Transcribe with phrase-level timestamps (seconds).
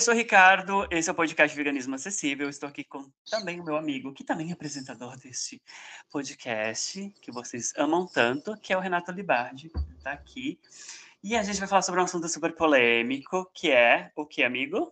[0.00, 2.48] eu sou o Ricardo, esse é o podcast Veganismo Acessível.
[2.48, 5.60] Estou aqui com também o meu amigo, que também é apresentador deste
[6.10, 10.58] podcast, que vocês amam tanto, que é o Renato Libardi, está aqui.
[11.22, 14.90] E a gente vai falar sobre um assunto super polêmico, que é o que, amigo?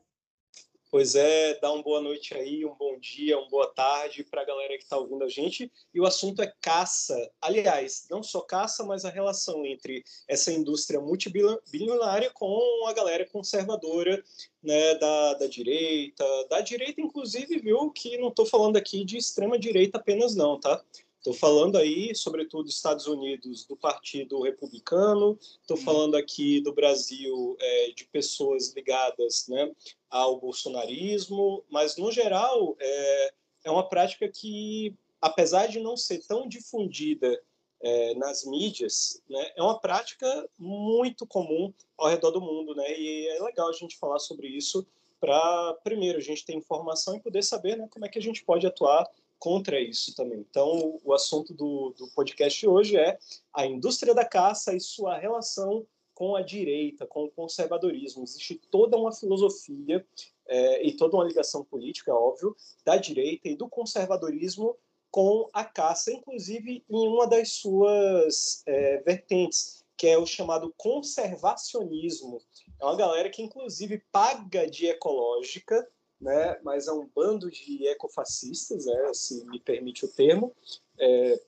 [0.90, 4.44] Pois é, dá uma boa noite aí, um bom dia, uma boa tarde para a
[4.44, 5.70] galera que está ouvindo a gente.
[5.92, 7.30] E o assunto é caça.
[7.42, 14.24] Aliás, não só caça, mas a relação entre essa indústria multibilionária com a galera conservadora
[14.62, 16.24] né, da, da direita.
[16.48, 20.82] Da direita, inclusive, viu, que não estou falando aqui de extrema direita apenas não, tá?
[21.18, 25.82] Estou falando aí, sobretudo, dos Estados Unidos, do Partido Republicano, estou uhum.
[25.82, 29.70] falando aqui do Brasil é, de pessoas ligadas né,
[30.08, 33.32] ao bolsonarismo, mas, no geral, é,
[33.64, 37.40] é uma prática que, apesar de não ser tão difundida
[37.80, 43.26] é, nas mídias, né, é uma prática muito comum ao redor do mundo, né, e
[43.26, 44.86] é legal a gente falar sobre isso
[45.20, 48.44] para, primeiro, a gente ter informação e poder saber né, como é que a gente
[48.44, 49.04] pode atuar
[49.38, 50.44] contra isso também.
[50.48, 53.18] Então, o assunto do, do podcast hoje é
[53.52, 58.24] a indústria da caça e sua relação com a direita, com o conservadorismo.
[58.24, 60.04] Existe toda uma filosofia
[60.48, 64.76] é, e toda uma ligação política, óbvio, da direita e do conservadorismo
[65.10, 72.40] com a caça, inclusive em uma das suas é, vertentes, que é o chamado conservacionismo.
[72.80, 75.88] É uma galera que, inclusive, paga de ecológica
[76.20, 76.58] né?
[76.62, 79.14] mas é um bando de ecofascistas, né?
[79.14, 80.54] se me permite o termo,
[80.98, 81.40] é,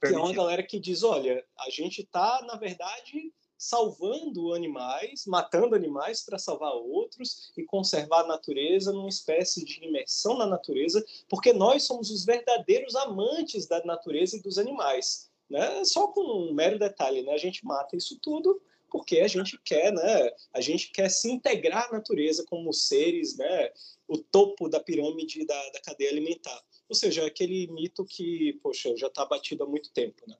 [0.00, 5.74] que é uma galera que diz, olha, a gente está, na verdade, salvando animais, matando
[5.74, 11.52] animais para salvar outros e conservar a natureza numa espécie de imersão na natureza, porque
[11.52, 15.30] nós somos os verdadeiros amantes da natureza e dos animais.
[15.48, 15.84] Né?
[15.84, 17.32] Só com um mero detalhe, né?
[17.32, 18.60] a gente mata isso tudo
[18.96, 20.30] porque a gente quer, né?
[20.54, 23.70] A gente quer se integrar à natureza como seres, né?
[24.08, 26.58] O topo da pirâmide da, da cadeia alimentar.
[26.88, 30.34] Ou seja, é aquele mito que, poxa, já está batido há muito tempo, né?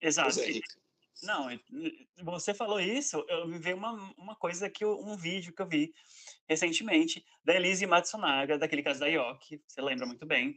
[0.00, 0.40] Exato.
[0.40, 0.60] É,
[1.22, 1.46] não,
[2.24, 5.94] você falou isso, eu me veio uma, uma coisa que um vídeo que eu vi
[6.48, 10.56] recentemente da Elise Matsunaga, daquele caso da Yoki, você lembra muito bem,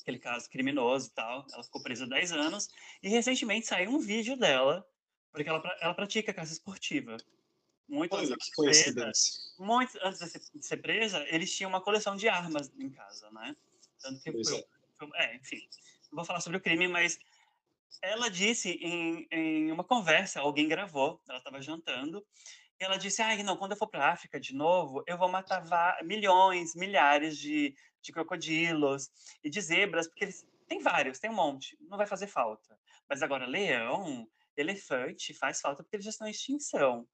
[0.00, 2.70] aquele caso criminoso e tal, ela ficou presa 10 anos,
[3.02, 4.86] e recentemente saiu um vídeo dela
[5.32, 7.16] porque ela, ela pratica caça esportiva.
[7.88, 9.10] Muito Olha, antes que presa,
[9.58, 13.56] muito antes de ser, presa, eles tinham uma coleção de armas em casa, né?
[14.00, 14.64] Tanto que foi, é.
[14.98, 15.60] Foi, é, enfim,
[16.10, 17.18] não vou falar sobre o crime, mas
[18.00, 22.24] ela disse em, em uma conversa, alguém gravou, ela estava jantando,
[22.80, 25.28] e ela disse: "Ai, não, quando eu for para a África de novo, eu vou
[25.28, 25.62] matar
[26.04, 29.10] milhões, milhares de, de crocodilos
[29.44, 32.78] e de zebras, porque eles tem vários, tem um monte, não vai fazer falta.
[33.06, 34.26] Mas agora leão,
[34.56, 37.06] elefante faz falta porque eles já estão em extinção.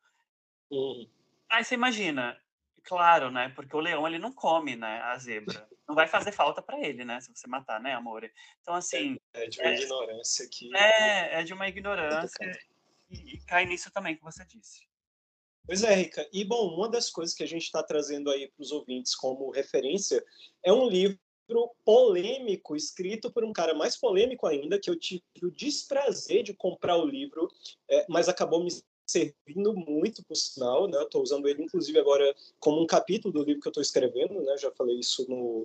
[0.71, 1.09] Uhum.
[1.51, 2.39] Aí você imagina,
[2.83, 3.49] claro, né?
[3.51, 5.01] Porque o leão ele não come, né?
[5.03, 5.69] A zebra.
[5.89, 7.21] Não vai fazer falta para ele, né?
[7.21, 8.31] Se você matar, né, amor?
[8.61, 9.17] Então assim.
[9.33, 10.77] É, é de uma é, ignorância que.
[10.77, 12.59] É, é de uma ignorância
[13.11, 14.87] e, e cai nisso também que você disse.
[15.69, 16.27] Pois é, Rica.
[16.33, 19.51] E, bom, uma das coisas que a gente está trazendo aí para os ouvintes como
[19.51, 20.25] referência
[20.65, 21.19] é um livro
[21.85, 26.97] polêmico, escrito por um cara mais polêmico ainda, que eu tive o desprazer de comprar
[26.97, 27.51] o livro,
[27.89, 28.71] é, mas acabou me
[29.07, 31.03] servindo muito, por sinal, né?
[31.03, 34.57] Estou usando ele, inclusive, agora como um capítulo do livro que eu estou escrevendo, né?
[34.59, 35.65] Já falei isso no,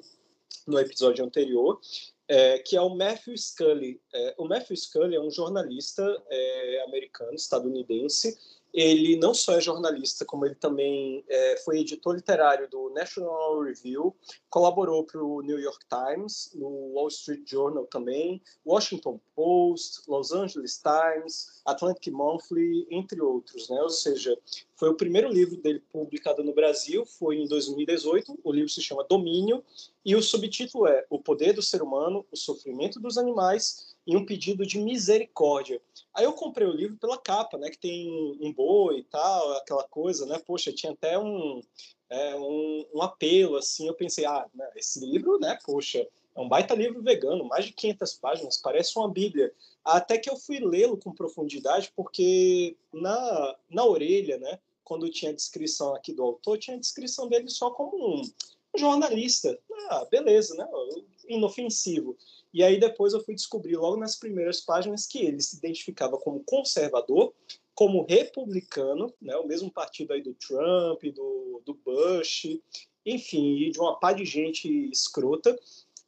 [0.66, 1.80] no episódio anterior,
[2.28, 4.02] é, que é o Matthew Scully.
[4.14, 8.38] É, o Matthew Scully é um jornalista é, americano, estadunidense,
[8.74, 14.16] ele não só é jornalista, como ele também é, foi editor literário do National Review,
[14.50, 20.82] colaborou para o New York Times, no Wall Street Journal também, Washington Post, Los Angeles
[20.82, 23.70] Times, Atlantic Monthly, entre outros.
[23.70, 23.80] Né?
[23.80, 24.36] Ou seja,
[24.76, 28.40] foi o primeiro livro dele publicado no Brasil, foi em 2018.
[28.44, 29.64] O livro se chama Domínio
[30.04, 34.26] e o subtítulo é O Poder do Ser Humano, o Sofrimento dos Animais e um
[34.26, 35.82] pedido de misericórdia.
[36.14, 39.84] Aí eu comprei o livro pela capa, né, que tem um boi e tal, aquela
[39.84, 41.62] coisa, né, poxa, tinha até um,
[42.10, 46.50] é, um, um, apelo, assim, eu pensei, ah, né, esse livro, né, poxa, é um
[46.50, 49.54] baita livro vegano, mais de 500 páginas, parece uma bíblia.
[49.86, 55.36] Até que eu fui lê-lo com profundidade, porque na, na orelha, né, quando tinha a
[55.36, 58.22] descrição aqui do autor, tinha a descrição dele só como um
[58.76, 59.58] jornalista.
[59.90, 60.68] Ah, beleza, né,
[61.28, 62.18] inofensivo.
[62.54, 66.44] E aí depois eu fui descobrir logo nas primeiras páginas que ele se identificava como
[66.44, 67.34] conservador,
[67.74, 72.60] como republicano, né, o mesmo partido aí do Trump, do, do Bush,
[73.06, 75.58] enfim, de uma pá de gente escrota.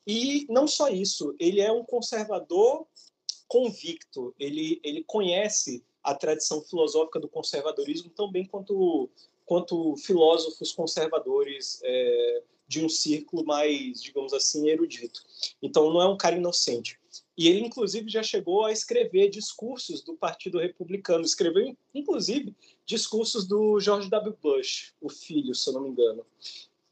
[0.05, 2.85] E não só isso, ele é um conservador
[3.47, 9.09] convicto, ele, ele conhece a tradição filosófica do conservadorismo tão bem quanto
[9.45, 15.21] quanto filósofos conservadores é, de um círculo mais, digamos assim, erudito.
[15.61, 16.99] Então, não é um cara inocente.
[17.37, 21.25] E ele, inclusive, já chegou a escrever discursos do Partido Republicano.
[21.25, 24.37] Escreveu, inclusive, discursos do George W.
[24.41, 26.25] Bush, o filho, se eu não me engano.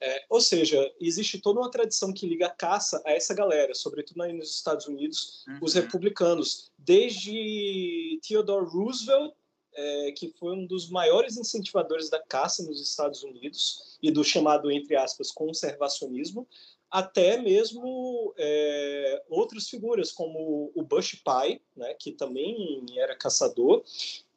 [0.01, 4.17] É, ou seja, existe toda uma tradição que liga a caça a essa galera, sobretudo
[4.33, 5.59] nos Estados Unidos, uhum.
[5.61, 6.69] os republicanos.
[6.77, 9.33] Desde Theodore Roosevelt,
[9.75, 14.71] é, que foi um dos maiores incentivadores da caça nos Estados Unidos e do chamado,
[14.71, 16.47] entre aspas, conservacionismo,
[16.93, 23.83] até mesmo é, outras figuras, como o Bush pai, né, que também era caçador,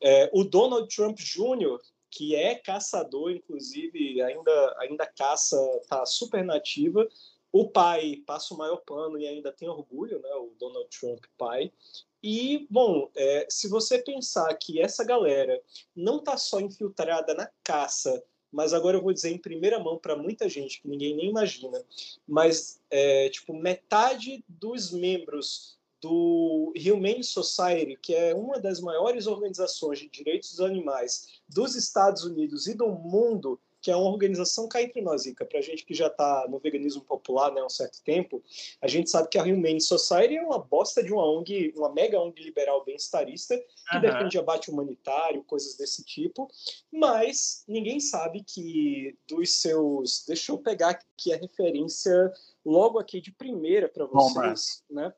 [0.00, 1.79] é, o Donald Trump Jr.,
[2.11, 7.06] que é caçador, inclusive ainda, ainda caça, está super nativa.
[7.53, 11.71] O pai passa o maior pano e ainda tem orgulho, né, o Donald Trump pai.
[12.28, 15.62] E, bom, é, se você pensar que essa galera
[15.94, 18.20] não está só infiltrada na caça
[18.50, 21.84] mas agora eu vou dizer em primeira mão para muita gente que ninguém nem imagina,
[22.26, 29.99] mas é, tipo metade dos membros do Humane Society, que é uma das maiores organizações
[29.99, 34.83] de direitos dos animais dos Estados Unidos e do mundo, que é uma organização cá
[34.83, 38.03] entre nós, Ica, para gente que já está no veganismo popular né, há um certo
[38.03, 38.43] tempo,
[38.83, 42.21] a gente sabe que a Humane Society é uma bosta de uma ONG, uma mega
[42.21, 44.00] ONG liberal bem-estarista, que uhum.
[44.00, 46.50] defende abate humanitário, coisas desse tipo,
[46.91, 50.25] mas ninguém sabe que dos seus...
[50.27, 52.33] Deixa eu pegar aqui a referência
[52.65, 55.15] logo aqui de primeira para vocês, Bom, né?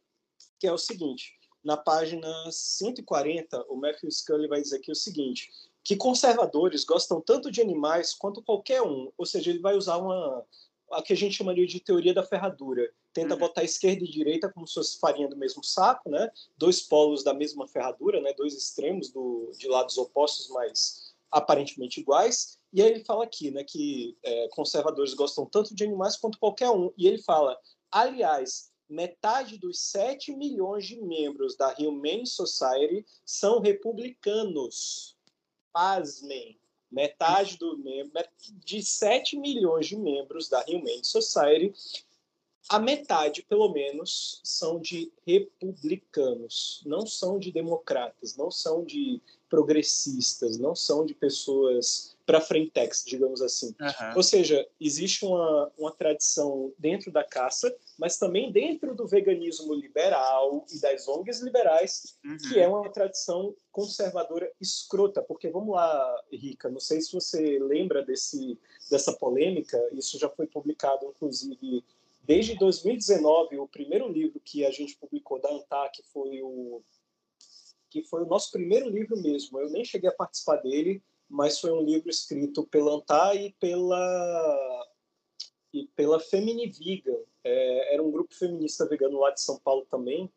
[0.60, 5.50] que é o seguinte, na página 140, o Matthew Scully vai dizer aqui o seguinte
[5.88, 10.44] que conservadores gostam tanto de animais quanto qualquer um, ou seja, ele vai usar uma
[10.92, 12.90] a que a gente chamaria de teoria da ferradura.
[13.14, 13.40] Tenta uhum.
[13.40, 16.30] botar esquerda e direita como se fosse farinha do mesmo saco, né?
[16.58, 18.34] Dois polos da mesma ferradura, né?
[18.34, 22.58] Dois extremos do, de lados opostos, mas aparentemente iguais.
[22.70, 26.70] E aí ele fala aqui, né, que é, conservadores gostam tanto de animais quanto qualquer
[26.70, 26.92] um.
[26.98, 27.58] E ele fala,
[27.90, 35.17] aliás, metade dos 7 milhões de membros da Humane Society são republicanos
[35.72, 36.58] pasmem,
[36.90, 38.12] metade do membro,
[38.64, 41.72] de 7 milhões de membros da Humane Society,
[42.68, 50.58] a metade, pelo menos, são de republicanos, não são de democratas, não são de progressistas,
[50.58, 53.74] não são de pessoas para frentex, digamos assim.
[53.80, 54.16] Uhum.
[54.16, 60.66] Ou seja, existe uma, uma tradição dentro da caça, mas também dentro do veganismo liberal
[60.70, 62.36] e das ONGs liberais, uhum.
[62.36, 65.22] que é uma tradição conservadora escrota.
[65.22, 68.58] Porque, vamos lá, Rica, não sei se você lembra desse,
[68.90, 71.82] dessa polêmica, isso já foi publicado, inclusive,
[72.24, 76.82] desde 2019, o primeiro livro que a gente publicou da ANTAC foi o
[77.88, 79.58] que foi o nosso primeiro livro mesmo.
[79.58, 84.86] Eu nem cheguei a participar dele, mas foi um livro escrito pela Antá e pela
[85.72, 87.16] e pela Feminiviga.
[87.44, 90.30] É, era um grupo feminista vegano lá de São Paulo também,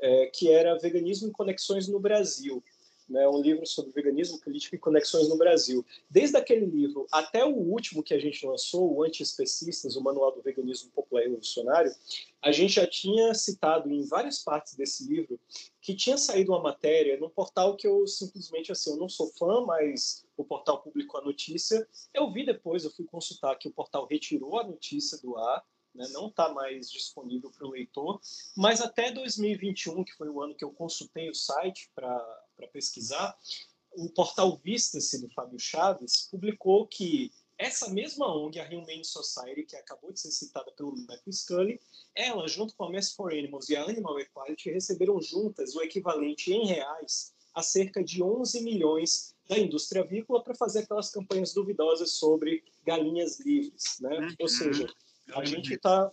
[0.00, 2.62] é, que era Veganismo e Conexões no Brasil
[3.10, 5.84] né, um livro sobre veganismo, política e conexões no Brasil.
[6.08, 10.40] Desde aquele livro até o último que a gente lançou, o Antiespecistas, o Manual do
[10.40, 11.92] Veganismo Popular Revolucionário,
[12.40, 15.38] a gente já tinha citado em várias partes desse livro
[15.82, 19.64] que tinha saído uma matéria num portal que eu simplesmente, assim, eu não sou fã,
[19.66, 21.86] mas o portal publicou a notícia.
[22.14, 25.64] Eu vi depois, eu fui consultar que o portal retirou a notícia do ar,
[25.94, 28.20] né, não está mais disponível para o leitor,
[28.56, 33.36] mas até 2021, que foi o ano que eu consultei o site para para pesquisar,
[33.92, 39.76] o portal Vista-se, do Fábio Chaves, publicou que essa mesma ONG, a Humane Society, que
[39.76, 41.80] acabou de ser citada pelo Matthew Scully,
[42.14, 46.52] ela, junto com a Mess for Animals e a Animal Equality, receberam juntas o equivalente
[46.52, 52.12] em reais a cerca de 11 milhões da indústria avícola para fazer aquelas campanhas duvidosas
[52.12, 54.20] sobre galinhas livres, né?
[54.20, 54.34] Uhum.
[54.38, 54.86] Ou seja,
[55.34, 56.10] a gente está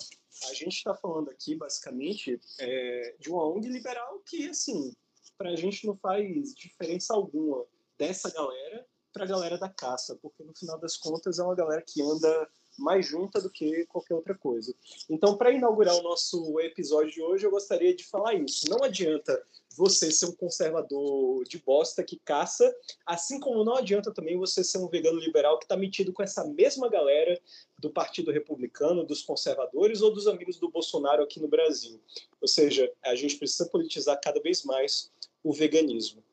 [0.49, 4.93] a gente está falando aqui basicamente é, de uma ONG liberal que assim
[5.37, 7.65] para a gente não faz diferença alguma
[7.97, 11.81] dessa galera para a galera da caça, porque no final das contas é uma galera
[11.81, 14.73] que anda mais junta do que qualquer outra coisa.
[15.09, 18.69] Então, para inaugurar o nosso episódio de hoje, eu gostaria de falar isso.
[18.69, 19.43] Não adianta
[19.75, 22.75] você ser um conservador de bosta que caça,
[23.05, 26.43] assim como não adianta também você ser um vegano liberal que está metido com essa
[26.45, 27.39] mesma galera
[27.79, 31.99] do Partido Republicano, dos conservadores ou dos amigos do Bolsonaro aqui no Brasil.
[32.41, 35.11] Ou seja, a gente precisa politizar cada vez mais
[35.49, 36.23] o veganismo.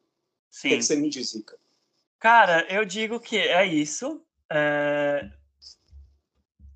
[0.50, 0.68] Sim.
[0.68, 1.58] O que, é que você me diz, Ica?
[2.18, 4.24] Cara, eu digo que é isso.
[4.50, 5.30] É...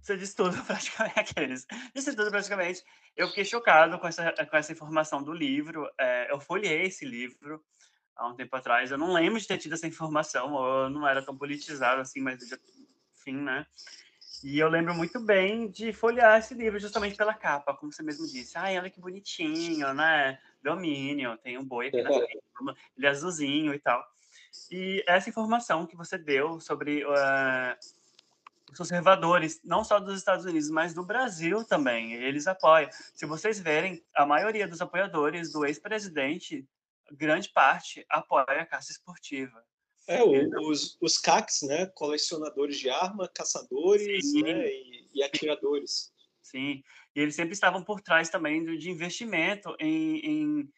[0.01, 1.67] Você disse tudo praticamente.
[1.95, 2.83] Disse tudo praticamente.
[3.17, 5.89] Eu fiquei chocado com essa, com essa informação do livro.
[5.99, 7.65] É, eu folhei esse livro.
[8.15, 8.91] há um tempo atrás.
[8.91, 12.47] Eu não lembro de ter tido essa informação, ou não era tão politizado assim, mas
[12.47, 12.59] já,
[13.17, 13.67] enfim, né?
[14.43, 18.27] E eu lembro muito bem de folhear esse livro justamente pela capa, como você mesmo
[18.27, 18.57] disse.
[18.57, 20.39] Ai, olha que bonitinho, né?
[20.63, 22.39] Domínio, tem um boi aqui na frente,
[22.97, 24.05] ele é azulzinho e tal.
[24.71, 27.77] E essa informação que você deu sobre uh,
[28.71, 32.91] os conservadores, não só dos Estados Unidos, mas do Brasil também, eles apoiam.
[33.15, 36.67] Se vocês verem, a maioria dos apoiadores do ex-presidente,
[37.13, 39.65] grande parte, apoia a caça esportiva.
[40.07, 41.87] É, os, os CACs, né?
[41.95, 44.67] Colecionadores de arma, caçadores né?
[44.67, 46.11] e, e, atiradores.
[46.51, 46.83] Sim,
[47.15, 50.73] e eles sempre estavam por trás também de investimento em, em,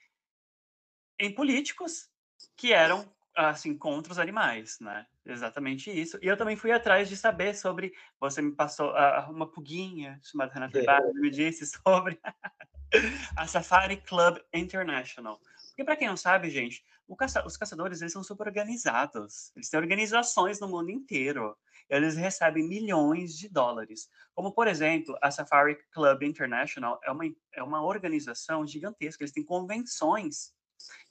[1.20, 2.08] em políticos
[2.56, 5.06] que eram assim contra os animais, né?
[5.24, 6.18] Exatamente isso.
[6.20, 7.92] E eu também fui atrás de saber sobre.
[8.18, 10.84] Você me passou uh, uma puguinha chamada Renata é.
[10.84, 12.18] Barra, me disse sobre
[13.36, 15.40] a Safari Club International.
[15.68, 16.84] Porque para quem não sabe, gente,
[17.16, 19.52] caça, os caçadores eles são super organizados.
[19.54, 21.56] Eles têm organizações no mundo inteiro.
[21.90, 24.08] Eles recebem milhões de dólares.
[24.32, 29.22] Como, por exemplo, a Safari Club International é uma, é uma organização gigantesca.
[29.22, 30.54] Eles têm convenções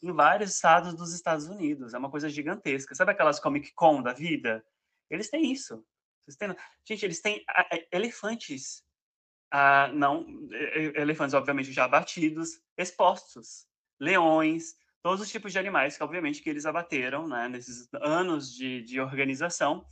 [0.02, 1.94] em vários estados dos Estados Unidos.
[1.94, 2.96] É uma coisa gigantesca.
[2.96, 4.66] Sabe aquelas Comic Con da vida?
[5.10, 5.86] Eles têm isso.
[6.38, 6.56] Têm...
[6.86, 7.44] Gente, eles têm
[7.92, 8.84] elefantes.
[9.52, 10.26] Ah, não,
[10.96, 13.68] elefantes, obviamente, já abatidos, expostos.
[14.00, 18.82] Leões, todos os tipos de animais que, obviamente, que eles abateram né, nesses anos de,
[18.84, 19.86] de organização.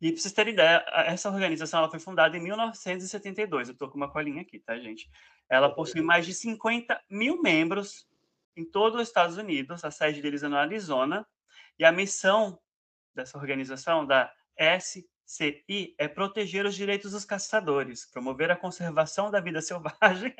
[0.00, 3.68] E para vocês terem ideia, essa organização ela foi fundada em 1972.
[3.68, 5.10] Eu estou com uma colinha aqui, tá, gente?
[5.48, 8.08] Ela possui mais de 50 mil membros
[8.56, 9.84] em todo os Estados Unidos.
[9.84, 11.26] A sede deles é no Arizona.
[11.78, 12.58] E a missão
[13.14, 19.60] dessa organização, da SCI, é proteger os direitos dos caçadores, promover a conservação da vida
[19.60, 20.34] selvagem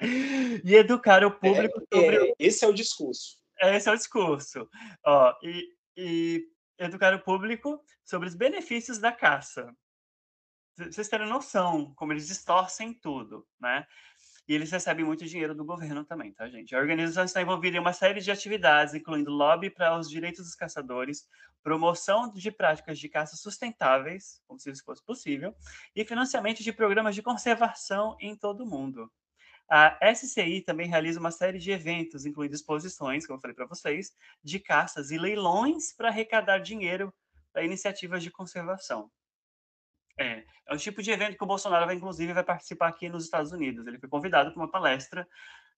[0.64, 2.16] e educar o público é, sobre.
[2.16, 3.38] É, esse é o discurso.
[3.60, 4.68] Esse é o discurso.
[5.04, 9.74] Ó, e, e educar o público sobre os benefícios da caça.
[10.76, 13.86] Vocês terem noção como eles distorcem tudo, né?
[14.46, 16.74] E eles recebem muito dinheiro do governo também, tá, gente?
[16.74, 20.54] A organização está envolvida em uma série de atividades, incluindo lobby para os direitos dos
[20.54, 21.26] caçadores,
[21.62, 25.54] promoção de práticas de caça sustentáveis, como se isso fosse possível,
[25.96, 29.10] e financiamento de programas de conservação em todo o mundo.
[29.70, 34.12] A SCI também realiza uma série de eventos, incluindo exposições, como eu falei para vocês,
[34.42, 37.12] de caças e leilões para arrecadar dinheiro
[37.52, 39.10] para iniciativas de conservação.
[40.18, 43.24] É, é o tipo de evento que o Bolsonaro vai, inclusive, vai participar aqui nos
[43.24, 43.86] Estados Unidos.
[43.86, 45.26] Ele foi convidado para uma palestra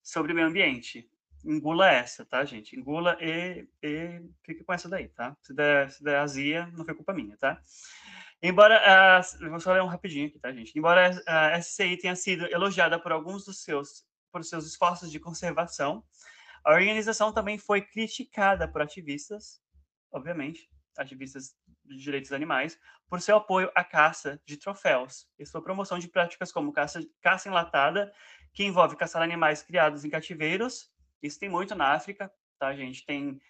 [0.03, 1.09] sobre meio ambiente.
[1.45, 2.77] Engula essa, tá, gente?
[2.77, 5.37] Engula e, e fique com essa daí, tá?
[5.43, 7.63] Se der, se der azia, não foi culpa minha, tá?
[8.43, 10.79] Embora, uh, vou só ler um rapidinho aqui, tá, gente?
[10.79, 16.05] Embora a SCI tenha sido elogiada por alguns dos seus, por seus esforços de conservação,
[16.65, 19.61] a organização também foi criticada por ativistas,
[20.13, 22.79] obviamente, ativistas de direitos animais,
[23.09, 27.49] por seu apoio à caça de troféus e sua promoção de práticas como caça, caça
[27.49, 28.13] enlatada,
[28.53, 30.91] que envolve caçar animais criados em cativeiros.
[31.23, 33.05] Isso tem muito na África, tá, gente?
[33.05, 33.41] Tem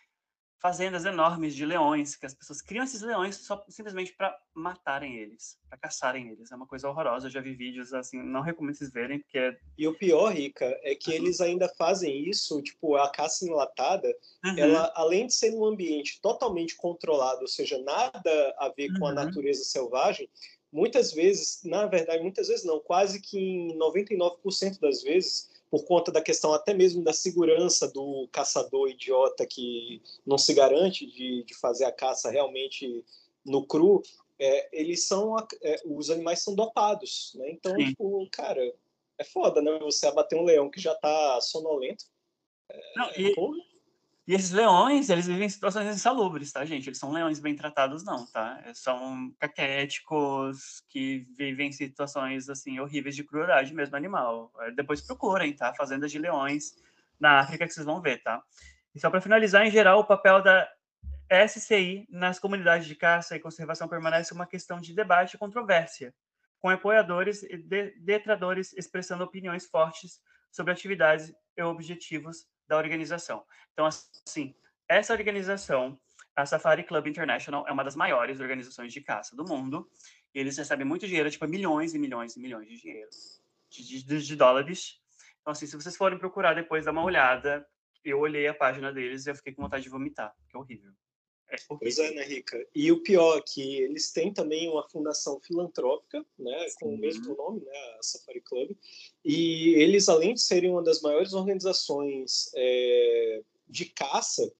[0.59, 5.59] fazendas enormes de leões, que as pessoas criam esses leões só simplesmente para matarem eles,
[5.69, 6.51] para caçarem eles.
[6.51, 7.27] É uma coisa horrorosa.
[7.27, 9.57] Eu já vi vídeos assim, não recomendo vocês verem, porque é...
[9.77, 11.17] E o pior, Rica, é que uhum.
[11.17, 14.09] eles ainda fazem isso, tipo, a caça enlatada,
[14.45, 14.59] uhum.
[14.59, 18.99] ela além de ser um ambiente totalmente controlado, ou seja, nada a ver uhum.
[18.99, 19.15] com a uhum.
[19.15, 20.29] natureza selvagem,
[20.73, 26.13] muitas vezes, na verdade, muitas vezes não, quase que em 99% das vezes, por conta
[26.13, 31.55] da questão até mesmo da segurança do caçador idiota que não se garante de, de
[31.55, 33.05] fazer a caça realmente
[33.45, 34.03] no cru,
[34.39, 37.51] é, eles são é, os animais são dopados, né?
[37.51, 37.87] Então, Sim.
[37.87, 38.61] tipo, cara,
[39.19, 39.79] é foda, né?
[39.81, 42.05] Você abater um leão que já tá sonolento.
[42.69, 43.35] É, não, e,
[44.27, 46.89] e esses leões, eles vivem em situações insalubres, tá, gente?
[46.89, 48.61] Eles são leões bem tratados, não, tá?
[48.75, 54.53] São caquéticos que vivem em situações, assim, horríveis de crueldade mesmo animal.
[54.63, 55.73] É, depois procurem, tá?
[55.75, 56.75] Fazendas de leões
[57.21, 58.43] na África que vocês vão ver, tá?
[58.93, 60.69] E só para finalizar, em geral, o papel da
[61.47, 66.13] SCI nas comunidades de caça e conservação permanece uma questão de debate e controvérsia,
[66.59, 67.59] com apoiadores e
[68.01, 73.45] detratores expressando opiniões fortes sobre atividades e objetivos da organização.
[73.73, 74.55] Então, assim,
[74.89, 75.99] essa organização,
[76.35, 79.91] a Safari Club International, é uma das maiores organizações de caça do mundo.
[80.35, 83.11] E eles recebem muito dinheiro, tipo milhões e milhões e milhões de dinheiro,
[83.71, 85.01] de, de, de dólares.
[85.41, 87.67] Então, assim, se vocês forem procurar depois, dar uma olhada.
[88.05, 90.93] Eu olhei a página deles e eu fiquei com vontade de vomitar, que é horrível.
[91.79, 92.67] Pois é, né, Rica?
[92.75, 97.35] E o pior é que eles têm também uma fundação filantrópica, né, com o mesmo
[97.37, 98.73] nome, né, a Safari Club,
[99.25, 104.53] e eles, além de serem uma das maiores organizações é, de caça,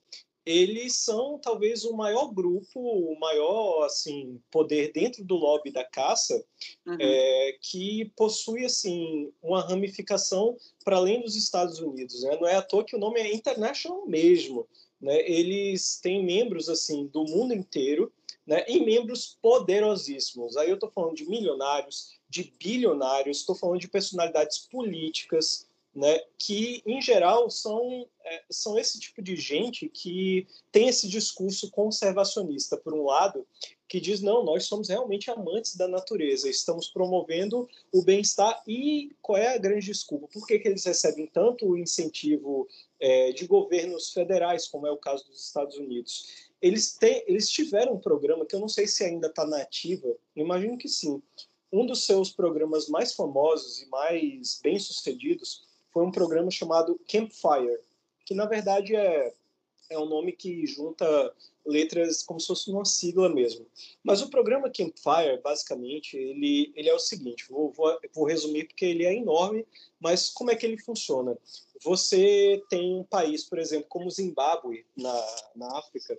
[0.47, 6.41] eles são talvez o maior grupo, o maior assim poder dentro do lobby da caça,
[6.87, 6.97] uhum.
[7.01, 12.23] é, que possui assim uma ramificação para além dos Estados Unidos.
[12.23, 12.39] Né?
[12.41, 14.69] Não é à toa que o nome é international mesmo.
[15.07, 15.21] Né?
[15.21, 18.13] Eles têm membros assim do mundo inteiro,
[18.45, 18.65] né?
[18.67, 20.57] E membros poderosíssimos.
[20.57, 26.83] Aí eu estou falando de milionários, de bilionários, estou falando de personalidades políticas, né, que
[26.85, 32.93] em geral são é, são esse tipo de gente que tem esse discurso conservacionista por
[32.93, 33.47] um lado
[33.89, 38.63] que diz não nós somos realmente amantes da natureza estamos promovendo o bem-estar.
[38.67, 40.29] E qual é a grande desculpa?
[40.29, 45.27] Por que, que eles recebem tanto incentivo é, de governos federais como é o caso
[45.27, 46.49] dos Estados Unidos?
[46.61, 50.15] Eles têm eles tiveram um programa que eu não sei se ainda está na ativa
[50.35, 51.23] imagino que sim.
[51.73, 57.79] Um dos seus programas mais famosos e mais bem sucedidos foi um programa chamado Campfire,
[58.25, 59.33] que na verdade é,
[59.91, 63.67] é um nome que junta letras como se fosse uma sigla mesmo.
[64.03, 68.85] Mas o programa Campfire, basicamente, ele, ele é o seguinte, vou, vou, vou resumir porque
[68.85, 69.67] ele é enorme,
[69.99, 71.37] mas como é que ele funciona?
[71.83, 76.17] Você tem um país, por exemplo, como Zimbábue, na, na África,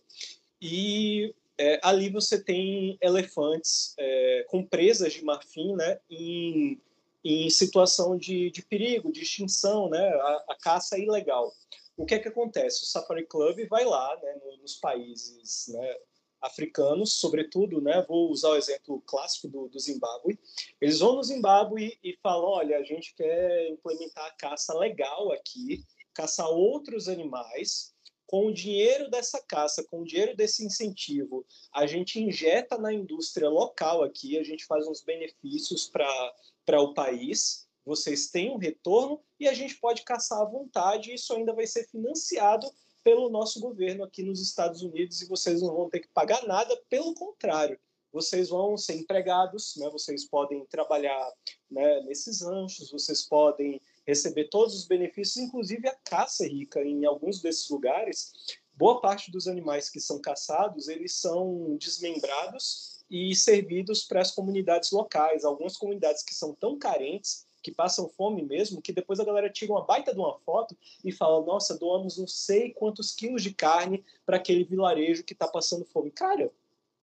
[0.61, 6.79] e é, ali você tem elefantes é, com presas de marfim né, em
[7.23, 9.99] em situação de, de perigo, de extinção, né?
[9.99, 11.53] A, a, caça é ilegal.
[11.97, 12.83] O que é que acontece?
[12.83, 15.95] O Safari Club vai lá, né, nos países né,
[16.41, 18.05] africanos, sobretudo, né?
[18.07, 20.39] Vou usar o exemplo clássico do, do Zimbábue.
[20.79, 25.83] Eles vão no Zimbábue e falam: olha, a gente quer implementar a caça legal aqui,
[26.13, 27.95] caçar outros animais.
[28.27, 33.47] Com o dinheiro dessa caça, com o dinheiro desse incentivo, a gente injeta na indústria
[33.47, 39.47] local aqui, a gente faz uns benefícios para o país, vocês têm um retorno e
[39.47, 41.13] a gente pode caçar à vontade.
[41.13, 42.69] Isso ainda vai ser financiado
[43.01, 46.75] pelo nosso governo aqui nos Estados Unidos e vocês não vão ter que pagar nada,
[46.89, 47.79] pelo contrário,
[48.11, 49.89] vocês vão ser empregados, né?
[49.89, 51.31] Vocês podem trabalhar
[51.71, 57.05] né, nesses ranchos, vocês podem receber todos os benefícios, inclusive a caça é rica em
[57.05, 58.33] alguns desses lugares.
[58.73, 64.91] Boa parte dos animais que são caçados, eles são desmembrados e servidos para as comunidades
[64.91, 65.45] locais.
[65.45, 69.73] Algumas comunidades que são tão carentes, que passam fome mesmo, que depois a galera tira
[69.73, 74.05] uma baita de uma foto e fala: Nossa, doamos não sei quantos quilos de carne
[74.25, 76.09] para aquele vilarejo que está passando fome.
[76.09, 76.49] Cara,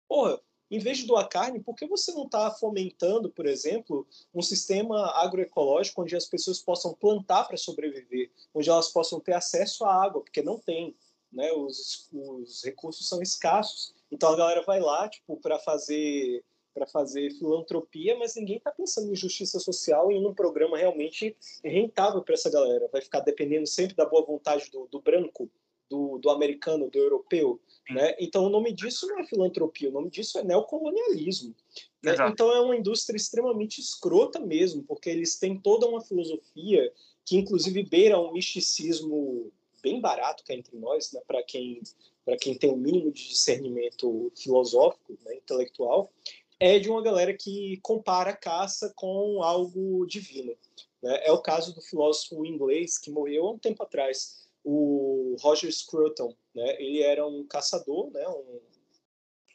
[0.07, 0.39] porra,
[0.71, 5.12] em vez de doar carne, por que você não está fomentando, por exemplo, um sistema
[5.17, 10.21] agroecológico onde as pessoas possam plantar para sobreviver, onde elas possam ter acesso à água,
[10.21, 10.95] porque não tem,
[11.29, 11.51] né?
[11.51, 13.93] Os, os recursos são escassos.
[14.10, 16.41] Então a galera vai lá, tipo, para fazer
[16.77, 22.21] para fazer filantropia, mas ninguém está pensando em justiça social em um programa realmente rentável
[22.21, 22.87] para essa galera.
[22.91, 25.49] Vai ficar dependendo sempre da boa vontade do, do branco,
[25.89, 27.59] do, do, americano, do europeu.
[27.89, 28.15] Né?
[28.19, 31.55] Então, o nome disso não é filantropia, o nome disso é neocolonialismo.
[32.03, 32.15] Né?
[32.29, 36.93] Então, é uma indústria extremamente escrota mesmo, porque eles têm toda uma filosofia
[37.25, 41.21] que, inclusive, beira um misticismo bem barato cá entre nós, né?
[41.25, 41.81] para quem
[42.27, 46.11] para quem tem o um mínimo de discernimento filosófico, né, intelectual,
[46.60, 50.56] é de uma galera que compara a caça com algo divino.
[51.02, 51.22] Né?
[51.26, 56.36] É o caso do filósofo inglês que morreu há um tempo atrás, o Roger Scruton.
[56.54, 56.82] Né?
[56.82, 58.28] Ele era um caçador, né?
[58.28, 58.60] um,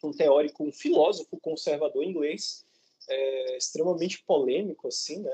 [0.04, 2.64] um teórico, um filósofo conservador inglês,
[3.08, 5.32] é, extremamente polêmico, assim, né?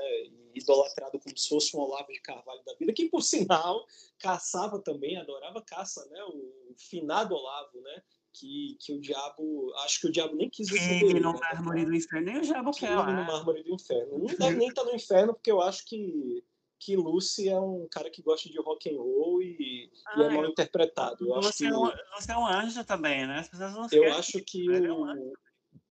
[0.55, 3.85] idolatrado como se fosse um Olavo de Carvalho da vida, que, por sinal,
[4.17, 6.23] caçava também, adorava caça, né?
[6.23, 8.03] O finado Olavo, né?
[8.33, 11.09] Que, que o diabo, acho que o diabo nem quis receber.
[11.09, 11.39] Ele no né?
[11.41, 12.95] mármore do inferno, nem o diabo quer.
[12.95, 13.25] no né?
[13.25, 14.19] mármore do inferno.
[14.19, 16.43] Não deve nem estar no inferno, porque eu acho que
[16.81, 20.29] que Lucy é um cara que gosta de rock and roll e, ah, e é
[20.29, 21.27] mal interpretado.
[21.27, 23.39] Eu você, acho que, é você é um anjo também, né?
[23.39, 25.33] As pessoas não Eu acho que o, é um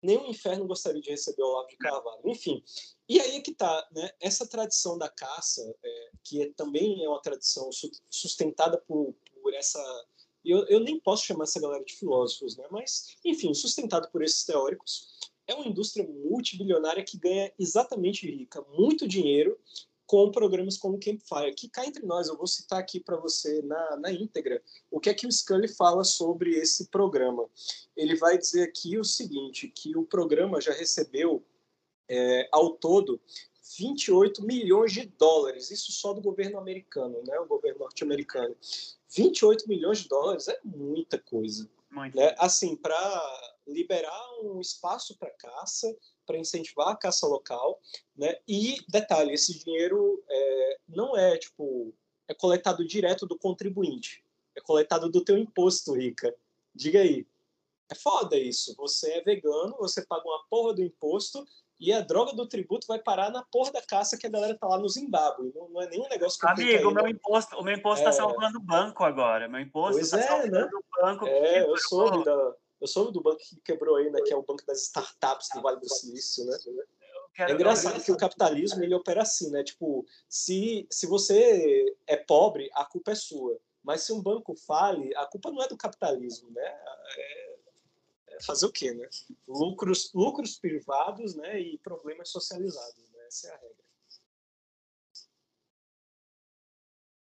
[0.05, 2.21] nem o inferno gostaria de receber o Olavo de Carvalho.
[2.27, 2.63] Enfim,
[3.09, 4.11] e aí é que tá, né?
[4.21, 7.71] Essa tradição da caça, é, que é, também é uma tradição
[8.11, 9.81] sustentada por, por essa
[10.45, 12.65] eu, eu nem posso chamar essa galera de filósofos, né?
[12.71, 15.15] Mas, enfim, sustentado por esses teóricos,
[15.47, 19.59] é uma indústria multibilionária que ganha exatamente rica, muito dinheiro
[20.07, 23.97] com programas como Campfire, que cá entre nós, eu vou citar aqui para você na,
[23.97, 27.49] na íntegra o que é que o Scully fala sobre esse programa.
[27.97, 31.43] Ele vai dizer aqui o seguinte, que o programa já recebeu
[32.09, 33.21] é, ao todo
[33.79, 38.55] 28 milhões de dólares, isso só do governo americano, né, o governo norte-americano.
[39.11, 41.69] 28 milhões de dólares é muita coisa.
[41.91, 42.17] Muito.
[42.17, 42.35] Né?
[42.39, 45.97] Assim, para liberar um espaço para caça,
[46.27, 47.81] para incentivar a caça local,
[48.17, 48.37] né?
[48.47, 51.95] E detalhe, esse dinheiro é, não é tipo
[52.27, 54.25] é coletado direto do contribuinte,
[54.57, 56.35] é coletado do teu imposto, Rica.
[56.75, 57.27] Diga aí.
[57.91, 58.75] É foda isso.
[58.77, 61.47] Você é vegano, você paga uma porra do imposto
[61.85, 64.67] e a droga do tributo vai parar na porra da caça que a galera tá
[64.67, 65.53] lá no Zimbábue.
[65.55, 68.13] Não, não é nenhum negócio que Amigo, o meu imposto, o meu imposto tá é...
[68.13, 69.47] tá salvando o banco agora.
[69.49, 70.71] Meu imposto pois tá é, salvando né?
[70.73, 71.27] o banco.
[71.27, 74.65] É, eu soube, da, eu soube do banco que quebrou ainda, que é o banco
[74.67, 76.57] das startups do Vale do Silício, né?
[77.35, 79.63] Quero, é engraçado que o capitalismo ele opera assim, né?
[79.63, 83.59] Tipo, se, se você é pobre, a culpa é sua.
[83.83, 86.65] Mas se um banco fale, a culpa não é do capitalismo, né?
[87.19, 87.54] É
[88.45, 89.09] fazer o quê, né?
[89.47, 91.61] Lucros, lucros privados, né?
[91.61, 93.27] E problemas socializados, né?
[93.27, 93.85] Essa é a regra.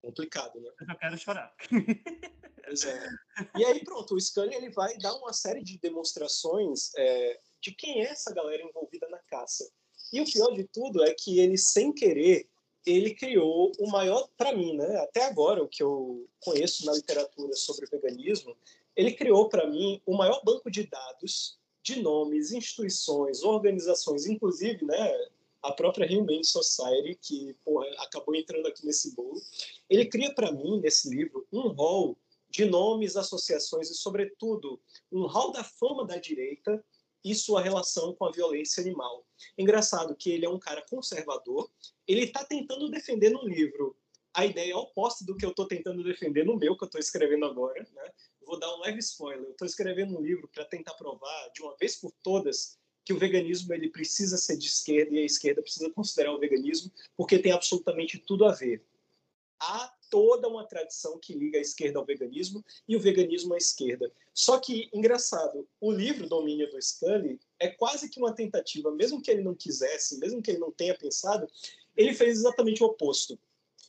[0.02, 0.70] Complicado, né?
[0.88, 1.54] Eu quero chorar.
[2.64, 3.08] Pois é.
[3.56, 8.04] E aí, pronto, o Scully ele vai dar uma série de demonstrações é, de quem
[8.04, 9.68] é essa galera envolvida na caça.
[10.12, 12.48] E o pior de tudo é que ele, sem querer,
[12.84, 14.96] ele criou o maior, para mim, né?
[15.00, 18.56] Até agora, o que eu conheço na literatura sobre veganismo,
[18.96, 25.28] ele criou para mim o maior banco de dados de nomes, instituições, organizações, inclusive, né?
[25.62, 29.40] A própria Humane Society, que porra, acabou entrando aqui nesse bolo,
[29.88, 32.16] ele cria para mim, nesse livro, um rol
[32.50, 36.84] de nomes, associações e, sobretudo, um hall da fama da direita
[37.24, 39.24] e sua relação com a violência animal.
[39.56, 41.70] Engraçado que ele é um cara conservador,
[42.06, 43.96] ele está tentando defender no livro
[44.34, 47.44] a ideia oposta do que eu estou tentando defender no meu, que eu estou escrevendo
[47.44, 47.86] agora.
[47.94, 48.12] Né?
[48.52, 49.46] Vou dar um leve spoiler.
[49.46, 53.18] Eu estou escrevendo um livro para tentar provar, de uma vez por todas, que o
[53.18, 57.50] veganismo ele precisa ser de esquerda e a esquerda precisa considerar o veganismo, porque tem
[57.50, 58.84] absolutamente tudo a ver.
[59.58, 64.12] Há toda uma tradição que liga a esquerda ao veganismo e o veganismo à esquerda.
[64.34, 69.30] Só que, engraçado, o livro Domínio do Scully é quase que uma tentativa, mesmo que
[69.30, 71.48] ele não quisesse, mesmo que ele não tenha pensado,
[71.96, 73.38] ele fez exatamente o oposto.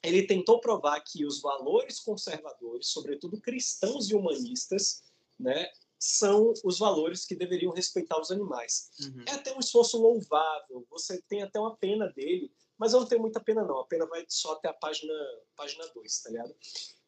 [0.04, 5.04] Ele tentou provar que os valores conservadores, sobretudo cristãos e humanistas,
[5.40, 8.92] né, são os valores que deveriam respeitar os animais.
[9.00, 9.24] Uhum.
[9.26, 13.22] É até um esforço louvável, você tem até uma pena dele, mas eu não tenho
[13.22, 13.80] muita pena, não.
[13.80, 16.54] A pena vai só até a página 2, página dois, tá ligado?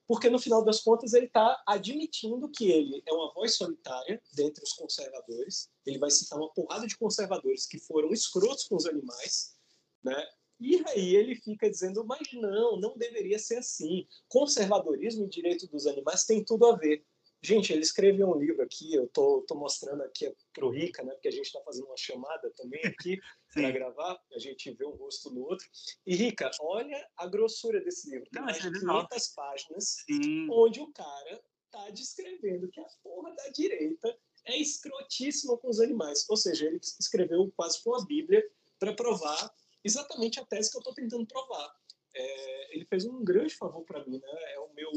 [0.08, 4.64] Porque, no final das contas, ele está admitindo que ele é uma voz solitária dentre
[4.64, 5.70] os conservadores.
[5.86, 9.56] Ele vai citar uma porrada de conservadores que foram escrotos com os animais,
[10.04, 10.16] né?
[10.60, 14.08] E aí ele fica dizendo, mas não, não deveria ser assim.
[14.28, 17.06] Conservadorismo e direito dos animais tem tudo a ver.
[17.42, 21.14] Gente, ele escreveu um livro aqui, eu tô, tô mostrando aqui pro Rica, né?
[21.14, 23.20] Porque a gente está fazendo uma chamada também aqui
[23.54, 25.68] para gravar, a gente vê um rosto no outro.
[26.08, 28.28] E Rica, olha a grossura desse livro.
[28.32, 30.48] Tem mais de 500 páginas, Sim.
[30.50, 36.26] onde o cara tá descrevendo que a porra da direita é escrotíssima com os animais.
[36.30, 38.44] Ou seja, ele escreveu quase com a Bíblia
[38.80, 39.54] para provar
[39.86, 41.74] exatamente a tese que eu estou tentando provar.
[42.14, 44.54] É, ele fez um grande favor para mim, né?
[44.54, 44.92] É o meu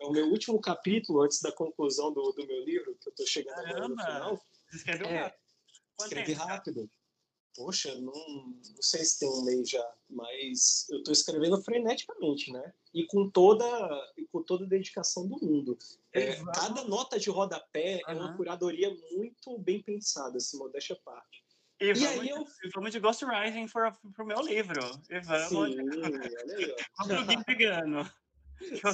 [0.00, 3.26] é o meu último capítulo antes da conclusão do, do meu livro, que eu estou
[3.26, 4.42] chegando agora no final.
[4.72, 5.40] Escreveu é, rápido.
[6.00, 6.90] Escrevi rápido.
[7.54, 12.72] Poxa, não, não sei se tem um mês já, mas eu estou escrevendo freneticamente, né?
[12.94, 13.64] E com toda,
[14.16, 15.78] e com toda a dedicação do mundo.
[16.12, 18.02] É, cada nota de rodapé uhum.
[18.08, 21.41] é uma curadoria muito bem pensada, assim, modéstia à parte.
[21.82, 22.46] E, e vamos, aí eu...
[22.72, 24.80] Vamos de Ghostwriting para o meu livro.
[25.10, 25.56] E vamos, Sim,
[26.00, 27.04] olha aí, ó.
[27.06, 28.10] vamos pro pegando.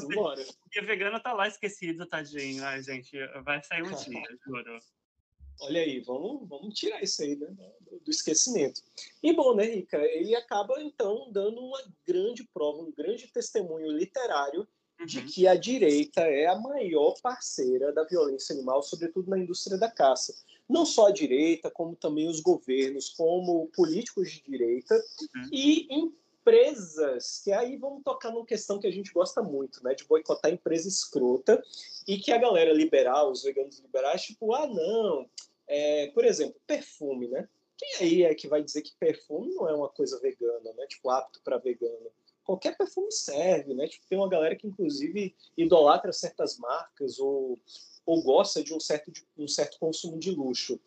[0.01, 0.43] Simbora.
[0.63, 2.65] Porque vegano tá lá esquecido, tadinho.
[2.65, 4.79] Ai, gente, vai sair um dia, juro.
[5.61, 7.49] Olha aí, vamos, vamos tirar isso aí né,
[8.05, 8.81] do esquecimento.
[9.23, 9.99] E bom, né, Rica?
[9.99, 14.67] Ele acaba, então, dando uma grande prova, um grande testemunho literário
[15.01, 15.05] uhum.
[15.07, 19.91] de que a direita é a maior parceira da violência animal, sobretudo na indústria da
[19.91, 20.33] caça.
[20.69, 25.49] Não só a direita, como também os governos, como políticos de direita, uhum.
[25.53, 26.13] e em
[26.49, 30.51] empresas, que aí vamos tocar numa questão que a gente gosta muito, né, de boicotar
[30.51, 31.63] empresa escrota,
[32.07, 35.29] e que a galera liberal, os veganos liberais, tipo, ah, não,
[35.67, 37.47] é, por exemplo, perfume, né?
[37.77, 40.87] Quem aí é que vai dizer que perfume não é uma coisa vegana, né?
[40.87, 42.11] Tipo, apto para vegano?
[42.43, 43.87] Qualquer perfume serve, né?
[43.87, 47.59] Tipo, tem uma galera que, inclusive, idolatra certas marcas ou,
[48.09, 50.81] ou gosta de um certo, de um certo consumo de luxo.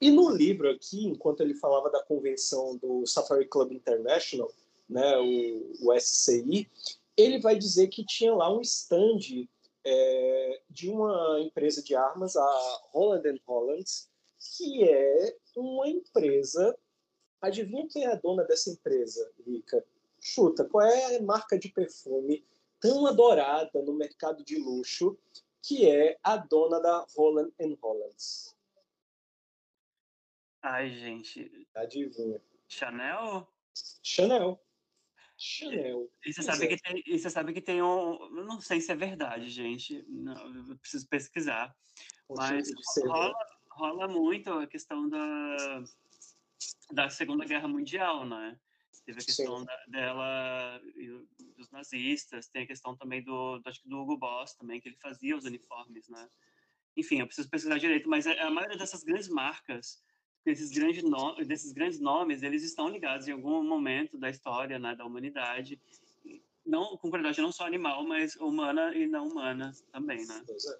[0.00, 4.48] E no livro aqui, enquanto ele falava da convenção do Safari Club International,
[4.88, 6.70] né, o, o SCI,
[7.16, 9.48] ele vai dizer que tinha lá um stand
[9.84, 13.84] é, de uma empresa de armas, a Holland Holland,
[14.38, 16.78] que é uma empresa.
[17.40, 19.84] Adivinha quem é a dona dessa empresa, Rica?
[20.20, 22.44] Chuta, qual é a marca de perfume
[22.78, 25.18] tão adorada no mercado de luxo
[25.62, 28.16] que é a dona da Holland Holland?
[30.62, 31.68] Ai, gente.
[31.74, 32.42] Adivinha.
[32.66, 33.48] Chanel?
[34.02, 34.60] Chanel.
[35.36, 36.10] Chanel.
[36.26, 38.28] E você, sabe que tem, e você sabe que tem um.
[38.30, 40.04] Não sei se é verdade, gente.
[40.08, 41.74] Não, eu preciso pesquisar.
[42.28, 42.68] mas
[43.06, 43.34] rola,
[43.70, 45.84] rola muito a questão da,
[46.92, 48.58] da Segunda Guerra Mundial, né?
[49.08, 50.82] Teve a questão da, dela
[51.56, 54.90] dos nazistas, tem a questão também do, do, acho que do Hugo Boss também, que
[54.90, 56.28] ele fazia os uniformes, né?
[56.94, 60.02] Enfim, eu preciso pesquisar direito, mas a, a maioria dessas grandes marcas
[60.44, 64.94] esses grandes, no, desses grandes nomes, eles estão ligados em algum momento da história né,
[64.94, 65.80] da humanidade,
[66.66, 70.42] não com qualidade não só animal, mas humana e não humana também, né?
[70.46, 70.78] Pois é.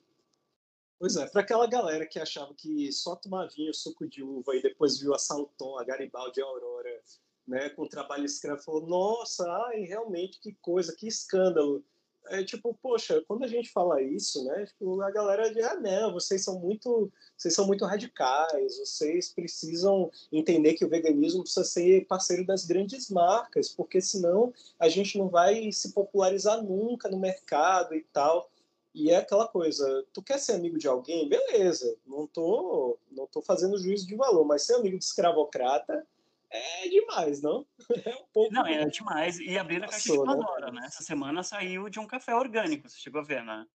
[0.99, 4.61] Pois é, para aquela galera que achava que só tomar vinho, suco de uva e
[4.61, 7.03] depois viu a Salton, a Garibaldi, a Aurora,
[7.49, 11.83] né, com trabalho escravo, falou: "Nossa, ai, realmente que coisa, que escândalo"
[12.31, 16.13] é tipo, poxa, quando a gente fala isso, né, tipo, a galera diz, ah, não,
[16.13, 22.07] vocês são muito, vocês são muito radicais, vocês precisam entender que o veganismo precisa ser
[22.07, 27.95] parceiro das grandes marcas, porque senão a gente não vai se popularizar nunca no mercado
[27.95, 28.51] e tal.
[28.95, 31.29] E é aquela coisa, tu quer ser amigo de alguém?
[31.29, 36.07] Beleza, não tô, não tô fazendo juízo de valor, mas ser amigo de escravocrata,
[36.51, 37.67] é demais, não?
[38.07, 38.53] É um pouco.
[38.53, 39.39] Não, é demais.
[39.39, 40.25] E abrindo a caixa de né?
[40.25, 40.81] Pandora, né?
[40.81, 40.87] né?
[40.87, 43.67] Essa semana saiu de um café orgânico, você chegou a ver, né?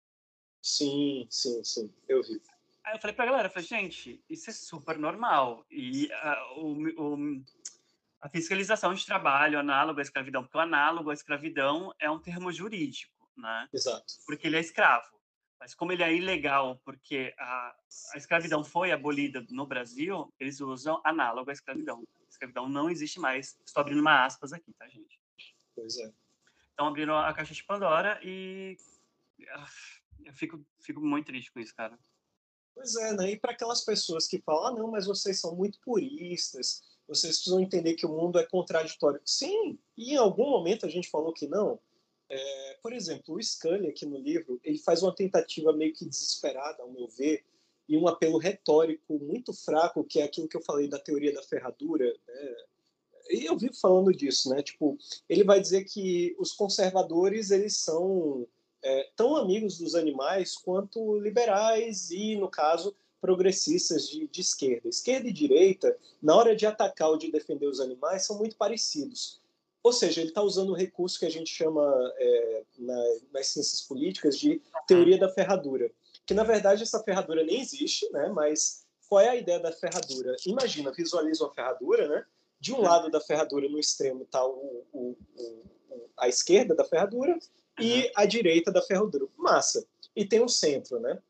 [0.62, 1.92] Sim, sim, sim.
[2.08, 2.40] Eu vi.
[2.84, 5.64] Aí eu falei pra galera, falei, gente, isso é super normal.
[5.70, 7.42] E uh, o, o,
[8.20, 12.52] a fiscalização de trabalho análogo à escravidão, porque o análogo à escravidão é um termo
[12.52, 13.68] jurídico, né?
[13.72, 14.14] Exato.
[14.26, 15.10] Porque ele é escravo.
[15.60, 17.74] Mas como ele é ilegal, porque a,
[18.14, 22.04] a escravidão foi abolida no Brasil, eles usam análogo à escravidão
[22.42, 23.56] escravidão não existe mais.
[23.64, 25.20] Estou abrindo uma aspas aqui, tá, gente?
[25.74, 26.12] Pois é.
[26.72, 28.76] Então, abriram a caixa de Pandora e
[29.50, 29.68] ah,
[30.24, 31.98] eu fico, fico muito triste com isso, cara.
[32.74, 33.30] Pois é, né?
[33.32, 37.60] E para aquelas pessoas que falam, ah, não, mas vocês são muito puristas, vocês precisam
[37.60, 39.20] entender que o mundo é contraditório.
[39.24, 41.78] Sim, e em algum momento a gente falou que não.
[42.28, 46.82] É, por exemplo, o Scully aqui no livro, ele faz uma tentativa meio que desesperada,
[46.82, 47.44] ao meu ver,
[47.92, 51.42] e um apelo retórico muito fraco, que é aquilo que eu falei da teoria da
[51.42, 52.06] ferradura.
[52.26, 52.56] Né?
[53.28, 54.62] E eu vivo falando disso, né?
[54.62, 54.96] Tipo,
[55.28, 58.46] ele vai dizer que os conservadores eles são
[58.82, 64.88] é, tão amigos dos animais quanto liberais e, no caso, progressistas de, de esquerda.
[64.88, 69.38] Esquerda e direita, na hora de atacar ou de defender os animais, são muito parecidos.
[69.82, 71.84] Ou seja, ele está usando o recurso que a gente chama
[72.16, 75.92] é, na, nas ciências políticas de teoria da ferradura
[76.26, 78.28] que na verdade essa ferradura nem existe, né?
[78.28, 80.34] Mas qual é a ideia da ferradura?
[80.46, 82.24] Imagina, visualiza uma ferradura, né?
[82.58, 87.38] De um lado da ferradura, no extremo, está o, o, o, a esquerda da ferradura
[87.80, 89.26] e a direita da ferradura.
[89.36, 89.86] Massa.
[90.14, 91.20] E tem um centro, né?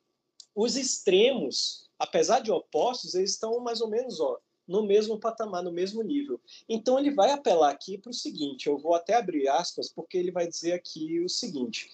[0.55, 5.73] Os extremos, apesar de opostos, eles estão mais ou menos, ó, no mesmo patamar, no
[5.73, 6.41] mesmo nível.
[6.69, 10.31] Então ele vai apelar aqui para o seguinte, eu vou até abrir aspas, porque ele
[10.31, 11.91] vai dizer aqui o seguinte: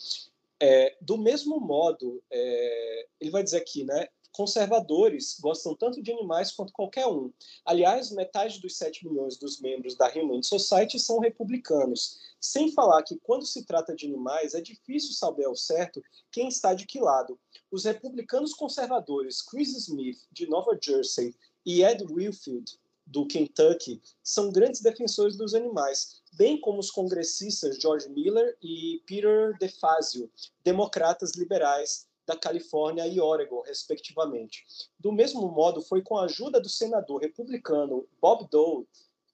[0.61, 4.09] é, do mesmo modo, é, ele vai dizer aqui, né?
[4.33, 7.33] Conservadores gostam tanto de animais quanto qualquer um.
[7.65, 12.21] Aliás, metade dos 7 milhões dos membros da Human Society são republicanos.
[12.41, 16.73] Sem falar que, quando se trata de animais, é difícil saber ao certo quem está
[16.73, 17.39] de que lado.
[17.71, 21.35] Os republicanos conservadores Chris Smith, de Nova Jersey,
[21.67, 28.09] e Ed Wilfield, do Kentucky, são grandes defensores dos animais, bem como os congressistas George
[28.09, 30.31] Miller e Peter DeFazio,
[30.65, 34.65] democratas liberais da Califórnia e Oregon, respectivamente.
[34.99, 38.87] Do mesmo modo, foi com a ajuda do senador republicano Bob Dole,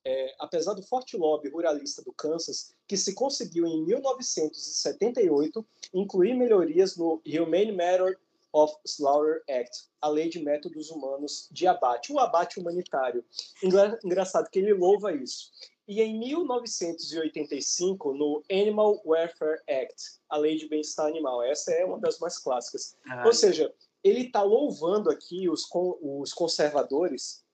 [0.04, 6.96] é, apesar do forte lobby ruralista do Kansas, que se conseguiu em 1978 incluir melhorias
[6.96, 8.18] no Humane Matter
[8.52, 13.24] of Slaughter Act, a lei de métodos humanos de abate, o abate humanitário.
[13.62, 15.50] Engra engraçado que ele louva isso.
[15.87, 21.99] E em 1985, no Animal Welfare Act, a lei de bem-estar animal, essa é uma
[21.99, 22.97] das mais clássicas.
[23.25, 23.70] Ou seja,
[24.03, 25.68] ele está louvando aqui os,
[26.01, 27.44] os conservadores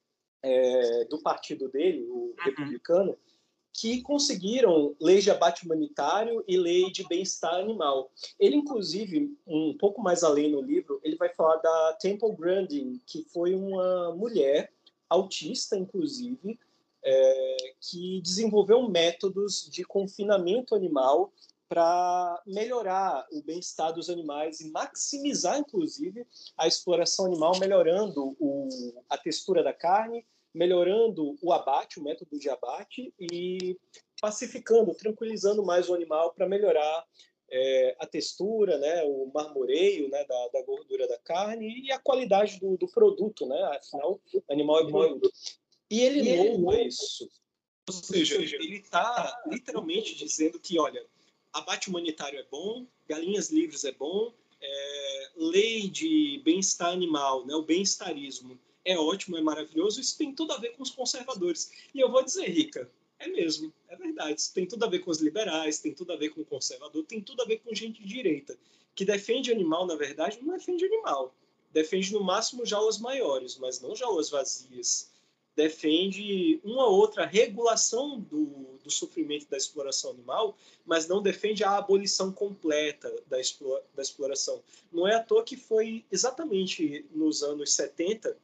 [0.43, 2.35] é, do partido dele, o uhum.
[2.45, 3.19] republicano,
[3.73, 8.11] que conseguiram lei de abate humanitário e lei de bem-estar animal.
[8.39, 13.25] Ele, inclusive, um pouco mais além no livro, ele vai falar da Temple Grandin, que
[13.25, 14.73] foi uma mulher
[15.09, 16.59] autista, inclusive,
[17.05, 21.33] é, que desenvolveu métodos de confinamento animal
[21.69, 28.69] para melhorar o bem-estar dos animais e maximizar, inclusive, a exploração animal, melhorando o,
[29.09, 33.79] a textura da carne melhorando o abate, o método de abate e
[34.21, 37.05] pacificando, tranquilizando mais o animal para melhorar
[37.51, 42.61] é, a textura, né, o marmoreio né, da, da, gordura da carne e a qualidade
[42.61, 43.61] do, do produto, né?
[43.77, 45.31] Afinal, animal é produto.
[45.91, 47.29] E ele louva isso
[47.89, 51.05] Ou seja, ele está literalmente dizendo que, olha,
[51.53, 57.63] abate humanitário é bom, galinhas livres é bom, é, lei de bem-estar animal, né, o
[57.63, 61.71] bem-estarismo é ótimo, é maravilhoso, isso tem tudo a ver com os conservadores.
[61.95, 64.41] E eu vou dizer, Rica, é mesmo, é verdade.
[64.41, 67.05] Isso tem tudo a ver com os liberais, tem tudo a ver com o conservador,
[67.05, 68.57] tem tudo a ver com gente de direita,
[68.95, 71.35] que defende animal, na verdade, não defende animal.
[71.73, 75.13] Defende no máximo jaulas maiores, mas não jaulas vazias.
[75.57, 82.33] Defende uma outra regulação do, do sofrimento da exploração animal, mas não defende a abolição
[82.33, 84.63] completa da, explora, da exploração.
[84.93, 88.37] Não é à toa que foi exatamente nos anos 70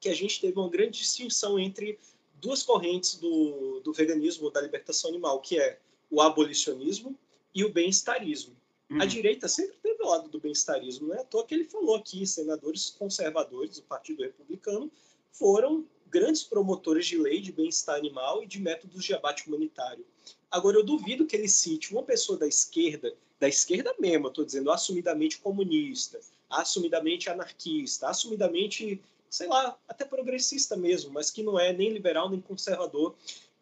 [0.00, 1.98] que a gente teve uma grande distinção entre
[2.40, 5.78] duas correntes do, do veganismo, da libertação animal, que é
[6.10, 7.16] o abolicionismo
[7.54, 8.56] e o bem-estarismo.
[8.90, 9.00] Uhum.
[9.00, 11.94] A direita sempre teve o lado do bem-estarismo, não é à toa que ele falou
[11.96, 14.90] aqui, senadores conservadores do Partido Republicano
[15.30, 20.04] foram grandes promotores de lei de bem-estar animal e de métodos de abate humanitário.
[20.50, 24.70] Agora, eu duvido que ele cite uma pessoa da esquerda, da esquerda mesmo, estou dizendo
[24.70, 31.90] assumidamente comunista, assumidamente anarquista, assumidamente sei lá, até progressista mesmo, mas que não é nem
[31.90, 33.14] liberal nem conservador,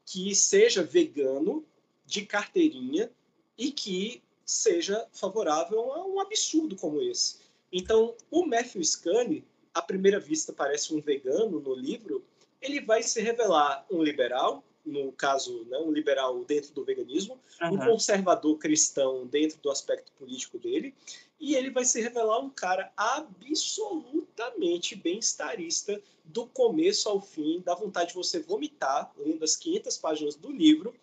[0.07, 1.63] que seja vegano
[2.07, 3.11] de carteirinha
[3.57, 7.37] e que seja favorável a um absurdo como esse.
[7.71, 12.25] Então, o Matthew Scully, à primeira vista parece um vegano no livro,
[12.61, 17.75] ele vai se revelar um liberal, no caso, né, um liberal dentro do veganismo, uhum.
[17.75, 20.95] um conservador cristão dentro do aspecto político dele,
[21.39, 28.09] e ele vai se revelar um cara absolutamente bem-estarista do começo ao fim, dá vontade
[28.09, 30.95] de você vomitar lendo as 500 páginas do livro,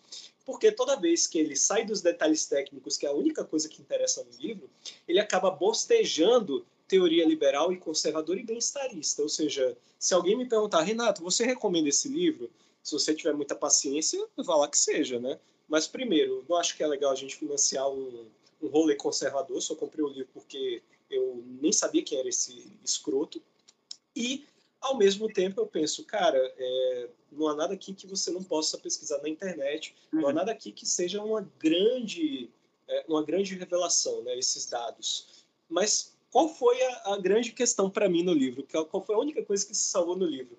[0.44, 3.82] porque toda vez que ele sai dos detalhes técnicos, que é a única coisa que
[3.82, 4.70] interessa no livro,
[5.08, 9.22] ele acaba bostejando teoria liberal e conservadora e bem-estarista.
[9.22, 12.50] Ou seja, se alguém me perguntar, Renato, você recomenda esse livro?
[12.82, 15.38] Se você tiver muita paciência, vá lá que seja, né?
[15.68, 18.26] Mas primeiro, não acho que é legal a gente financiar um,
[18.62, 23.42] um rolê conservador, só comprei o livro porque eu nem sabia quem era esse escroto.
[24.14, 24.46] E,
[24.80, 28.78] ao mesmo tempo, eu penso, cara, é, não há nada aqui que você não possa
[28.78, 30.20] pesquisar na internet, uhum.
[30.20, 30.36] não há uhum.
[30.36, 32.48] nada aqui que seja uma grande,
[32.88, 35.44] é, uma grande revelação, né, esses dados.
[35.68, 38.66] Mas qual foi a, a grande questão para mim no livro?
[38.90, 40.56] Qual foi a única coisa que se salvou no livro?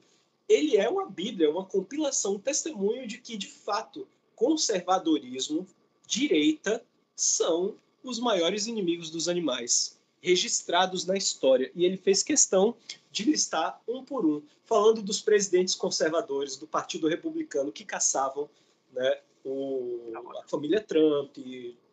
[0.47, 5.67] Ele é uma bíblia, uma compilação, um testemunho de que, de fato, conservadorismo,
[6.07, 6.83] direita,
[7.15, 11.71] são os maiores inimigos dos animais registrados na história.
[11.75, 12.75] E ele fez questão
[13.11, 18.49] de listar um por um, falando dos presidentes conservadores do Partido Republicano que caçavam
[18.91, 21.37] né, o, a família Trump,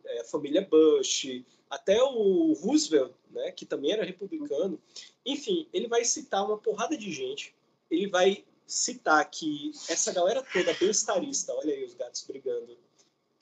[0.05, 4.81] é, a família Bush, até o Roosevelt, né, que também era republicano.
[5.25, 7.55] Enfim, ele vai citar uma porrada de gente.
[7.91, 12.77] Ele vai citar que essa galera toda bem-estarista, olha aí os gatos brigando,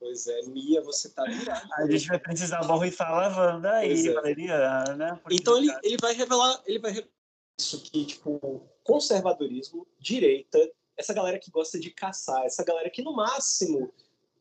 [0.03, 1.73] Pois é, Mia, você tá virado.
[1.75, 4.13] A gente vai precisar borrifar lavanda aí, é.
[4.13, 5.17] Valeria, né?
[5.23, 7.13] Porque então ele, ele vai revelar, ele vai revelar
[7.57, 10.59] isso que, tipo, conservadorismo, direita,
[10.97, 13.93] essa galera que gosta de caçar, essa galera que no máximo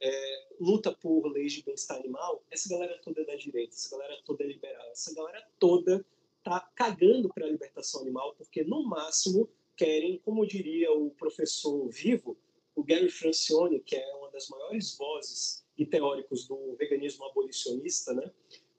[0.01, 4.19] é, luta por leis de bem-estar animal, essa galera toda é da direita, essa galera
[4.25, 6.05] toda é liberal, essa galera toda
[6.43, 12.37] tá cagando para a libertação animal, porque no máximo querem, como diria o professor vivo,
[12.75, 18.31] o Gary Francione, que é uma das maiores vozes e teóricos do veganismo abolicionista, né?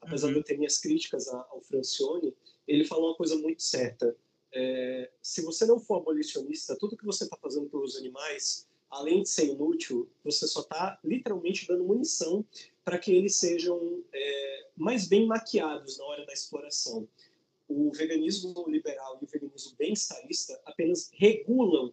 [0.02, 0.32] apesar uhum.
[0.34, 2.34] de eu ter minhas críticas ao Francione,
[2.66, 4.16] ele falou uma coisa muito certa.
[4.52, 9.28] É, se você não for abolicionista, tudo que você está fazendo pelos animais, além de
[9.28, 12.44] ser inútil, você só está literalmente dando munição
[12.84, 17.08] para que eles sejam é, mais bem maquiados na hora da exploração.
[17.66, 21.92] O veganismo liberal e o veganismo bem-estarista apenas regulam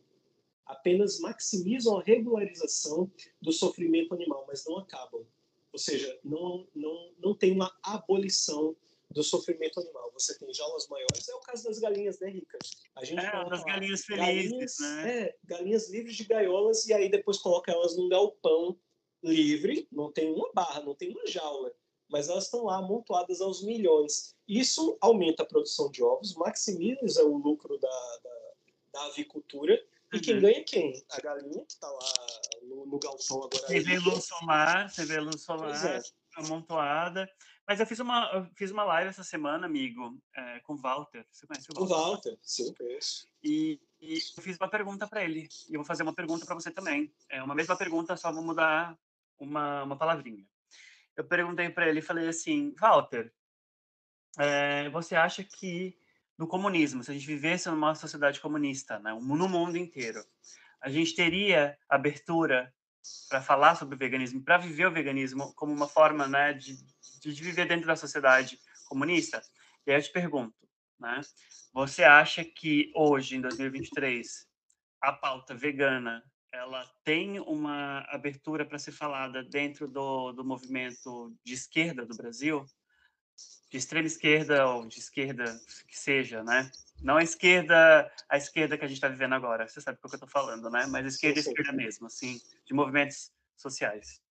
[0.65, 5.25] apenas maximizam a regularização do sofrimento animal, mas não acabam.
[5.73, 8.75] Ou seja, não, não, não tem uma abolição
[9.11, 10.11] do sofrimento animal.
[10.13, 12.57] Você tem jaulas maiores, é o caso das galinhas, né, Rica?
[12.95, 15.19] A gente é, das galinhas felizes, galinhas, né?
[15.21, 18.79] É, galinhas livres de gaiolas e aí depois coloca elas num galpão
[19.23, 21.73] livre, não tem uma barra, não tem uma jaula,
[22.09, 24.35] mas elas estão lá amontoadas aos milhões.
[24.47, 28.53] Isso aumenta a produção de ovos, maximiza o lucro da, da,
[28.93, 29.79] da avicultura
[30.13, 30.41] e quem uhum.
[30.41, 31.05] ganha é quem?
[31.11, 31.99] A galinha que está lá
[32.63, 33.67] no, no galpão agora.
[33.67, 36.01] Você vê luz solar, você vê luz solar é.
[36.35, 37.29] amontoada.
[37.69, 41.23] Mas eu fiz uma, eu fiz uma live essa semana, amigo, é, com o Walter.
[41.29, 41.93] Você conhece o Walter?
[41.93, 43.27] O Walter, sim, conheço.
[43.43, 45.47] E, e eu fiz uma pergunta para ele.
[45.69, 47.13] E eu vou fazer uma pergunta para você também.
[47.29, 48.97] É uma mesma pergunta, só vou mudar
[49.37, 50.43] uma, uma palavrinha.
[51.15, 53.31] Eu perguntei para ele falei assim, Walter,
[54.39, 55.95] é, você acha que
[56.39, 60.25] no comunismo, se a gente vivesse numa sociedade comunista, né, no mundo inteiro,
[60.81, 62.73] a gente teria abertura
[63.29, 66.77] para falar sobre o veganismo, para viver o veganismo como uma forma né, de,
[67.19, 69.41] de viver dentro da sociedade comunista.
[69.85, 70.55] E aí eu te pergunto,
[70.99, 71.21] né,
[71.73, 74.47] você acha que hoje, em 2023,
[75.01, 81.53] a pauta vegana ela tem uma abertura para ser falada dentro do, do movimento de
[81.53, 82.65] esquerda do Brasil?
[83.69, 85.45] De extrema esquerda ou de esquerda
[85.87, 86.71] que seja, né?
[87.01, 89.67] Não a esquerda, a esquerda que a gente está vivendo agora.
[89.67, 90.87] Você sabe o que eu estou falando, né?
[90.87, 91.49] Mas a esquerda, sim.
[91.49, 94.21] esquerda mesmo, assim, de movimentos sociais.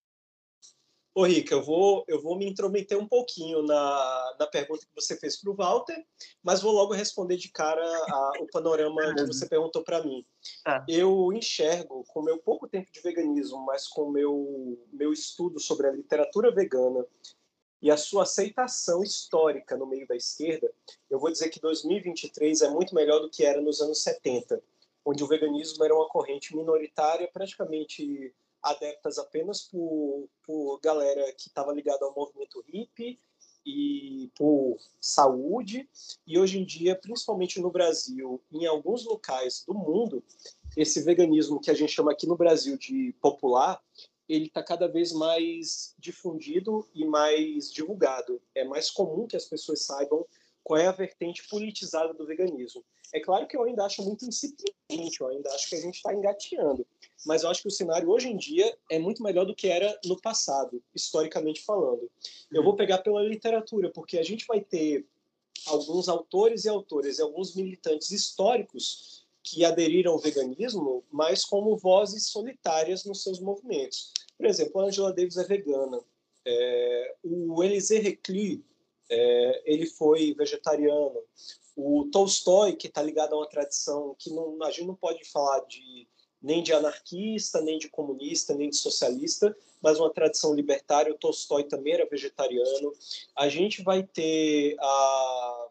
[1.18, 5.18] Ô, Rica, eu vou, eu vou me intrometer um pouquinho na, na pergunta que você
[5.18, 6.00] fez para o Walter,
[6.44, 10.24] mas vou logo responder de cara a, o panorama que você perguntou para mim.
[10.64, 10.84] Ah.
[10.88, 15.90] Eu enxergo, com meu pouco tempo de veganismo, mas com meu meu estudo sobre a
[15.90, 17.04] literatura vegana
[17.82, 20.72] e a sua aceitação histórica no meio da esquerda,
[21.10, 24.62] eu vou dizer que 2023 é muito melhor do que era nos anos 70,
[25.04, 28.32] onde o veganismo era uma corrente minoritária, praticamente
[28.62, 33.18] adeptas apenas por, por galera que estava ligada ao movimento hippie
[33.64, 35.88] e por saúde.
[36.26, 40.24] E hoje em dia, principalmente no Brasil, em alguns locais do mundo,
[40.76, 43.82] esse veganismo que a gente chama aqui no Brasil de popular,
[44.28, 48.40] ele está cada vez mais difundido e mais divulgado.
[48.54, 50.26] É mais comum que as pessoas saibam
[50.68, 52.84] qual é a vertente politizada do veganismo.
[53.14, 56.12] É claro que eu ainda acho muito incipiente, eu ainda acho que a gente está
[56.12, 56.86] engateando,
[57.24, 59.98] mas eu acho que o cenário hoje em dia é muito melhor do que era
[60.04, 62.10] no passado, historicamente falando.
[62.52, 65.06] Eu vou pegar pela literatura, porque a gente vai ter
[65.66, 72.26] alguns autores e autores e alguns militantes históricos que aderiram ao veganismo, mas como vozes
[72.26, 74.12] solitárias nos seus movimentos.
[74.36, 75.98] Por exemplo, a Angela Davis é vegana.
[76.44, 78.60] É, o Elisée Reclus,
[79.10, 81.22] é, ele foi vegetariano.
[81.76, 85.60] O Tolstói, que está ligado a uma tradição que não, a gente não pode falar
[85.66, 86.08] de
[86.40, 91.12] nem de anarquista, nem de comunista, nem de socialista, mas uma tradição libertária.
[91.12, 92.92] O Tolstói também era vegetariano.
[93.36, 95.68] A gente vai ter a,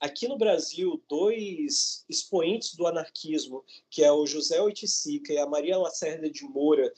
[0.00, 5.78] aqui no Brasil dois expoentes do anarquismo, que é o José Oiticica e a Maria
[5.78, 6.92] Lacerda de Moura,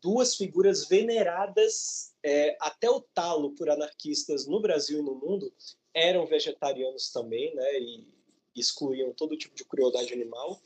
[0.00, 5.52] duas figuras veneradas é, até o talo por anarquistas no Brasil e no mundo,
[5.92, 8.08] eram vegetarianos também, né, e
[8.56, 10.60] excluíam todo tipo de crueldade animal.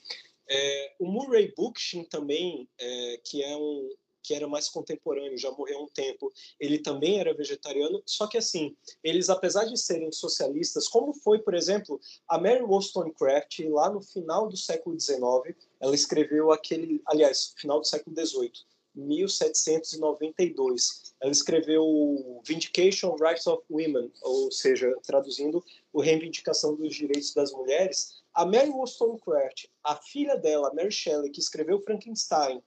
[0.49, 3.91] É, o Murray Bookchin também, é, que é um
[4.21, 6.31] que era mais contemporâneo, já morreu há um tempo,
[6.61, 11.55] ele também era vegetariano, só que assim, eles apesar de serem socialistas, como foi, por
[11.55, 11.99] exemplo,
[12.29, 17.87] a Mary Wollstonecraft, lá no final do século XIX, ela escreveu aquele, aliás, final do
[17.87, 18.53] século XVIII,
[18.99, 21.15] 1792.
[21.21, 28.19] Ela escreveu Vindication Rights of Women, ou seja, traduzindo, o Reivindicação dos Direitos das Mulheres.
[28.35, 32.63] A Mary Wollstonecraft, a filha dela, Mary Shelley, que escreveu Frankenstein,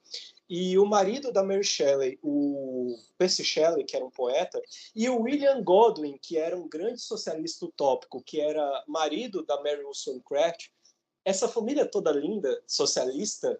[0.48, 4.60] e o marido da Mary Shelley, o Percy Shelley, que era um poeta,
[4.94, 9.82] e o William Godwin, que era um grande socialista utópico, que era marido da Mary
[9.82, 10.68] Wollstonecraft,
[11.24, 13.58] essa família toda linda, socialista,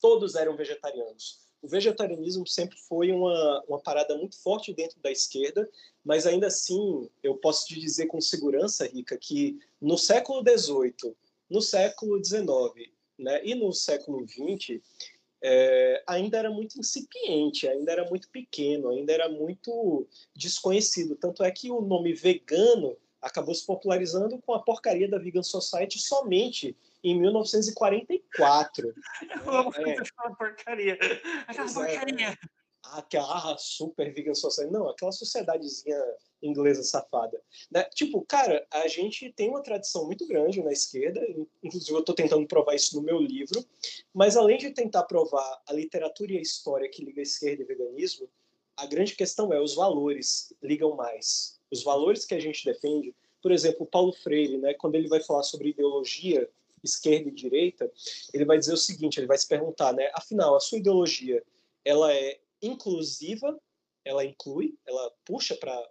[0.00, 5.68] todos eram vegetarianos o vegetarianismo sempre foi uma, uma parada muito forte dentro da esquerda,
[6.04, 11.14] mas ainda assim eu posso te dizer com segurança, Rica, que no século XVIII,
[11.50, 14.80] no século XIX né, e no século XX,
[15.42, 21.16] é, ainda era muito incipiente, ainda era muito pequeno, ainda era muito desconhecido.
[21.16, 25.98] Tanto é que o nome vegano acabou se popularizando com a porcaria da Vegan Society
[25.98, 28.94] somente em 1944.
[29.86, 30.98] é, aquela porcaria.
[31.46, 32.28] Aquela é, porcaria.
[32.28, 32.36] É,
[32.82, 34.72] aquela super vegan society.
[34.72, 36.00] Não, aquela sociedadezinha
[36.42, 37.40] inglesa safada.
[37.70, 37.84] Né?
[37.94, 41.20] Tipo, cara, a gente tem uma tradição muito grande na esquerda,
[41.62, 43.64] inclusive eu estou tentando provar isso no meu livro,
[44.12, 47.66] mas além de tentar provar a literatura e a história que liga a esquerda e
[47.66, 48.28] veganismo,
[48.76, 51.58] a grande questão é os valores ligam mais.
[51.70, 55.42] Os valores que a gente defende, por exemplo, Paulo Freire, né, quando ele vai falar
[55.42, 56.48] sobre ideologia,
[56.82, 57.90] esquerda e direita,
[58.32, 61.42] ele vai dizer o seguinte, ele vai se perguntar, né, afinal, a sua ideologia,
[61.84, 63.58] ela é inclusiva,
[64.04, 65.90] ela inclui, ela puxa para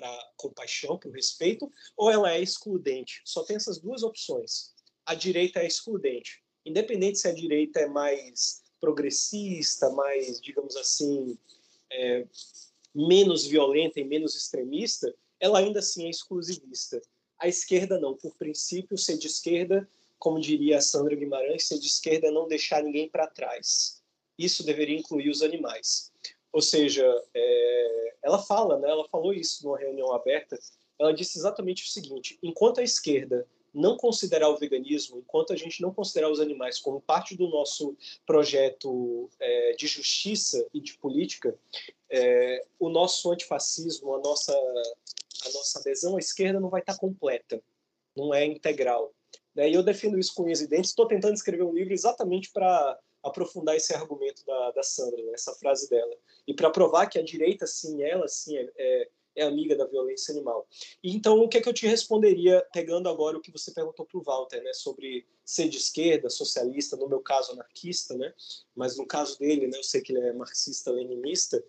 [0.00, 3.20] para compaixão, para o respeito, ou ela é excludente?
[3.22, 4.72] Só tem essas duas opções.
[5.04, 6.42] A direita é excludente.
[6.64, 11.38] Independente se a direita é mais progressista, mais, digamos assim,
[11.92, 12.26] é,
[12.94, 17.00] menos violenta e menos extremista, ela ainda assim é exclusivista.
[17.40, 19.88] A esquerda não, por princípio, ser de esquerda,
[20.18, 24.02] como diria a Sandra Guimarães, ser de esquerda é não deixar ninguém para trás.
[24.38, 26.12] Isso deveria incluir os animais.
[26.52, 30.58] Ou seja, é, ela fala, né, ela falou isso numa reunião aberta,
[30.98, 35.80] ela disse exatamente o seguinte: enquanto a esquerda não considerar o veganismo, enquanto a gente
[35.80, 41.56] não considerar os animais como parte do nosso projeto é, de justiça e de política,
[42.10, 44.52] é, o nosso antifascismo, a nossa,
[45.48, 47.62] a nossa adesão à esquerda não vai estar completa,
[48.16, 49.12] não é integral.
[49.54, 49.70] Né?
[49.70, 50.90] E eu defendo isso com unhas e dentes.
[50.90, 55.32] Estou tentando escrever um livro exatamente para aprofundar esse argumento da, da Sandra, né?
[55.34, 56.14] essa frase dela.
[56.46, 60.32] E para provar que a direita, sim, ela, sim, é, é é amiga da violência
[60.32, 60.66] animal.
[61.02, 64.06] E, então, o que é que eu te responderia, pegando agora o que você perguntou
[64.06, 68.32] para o Walter, né, sobre ser de esquerda, socialista, no meu caso anarquista, né,
[68.74, 71.62] mas no caso dele, né, eu sei que ele é marxista-leninista,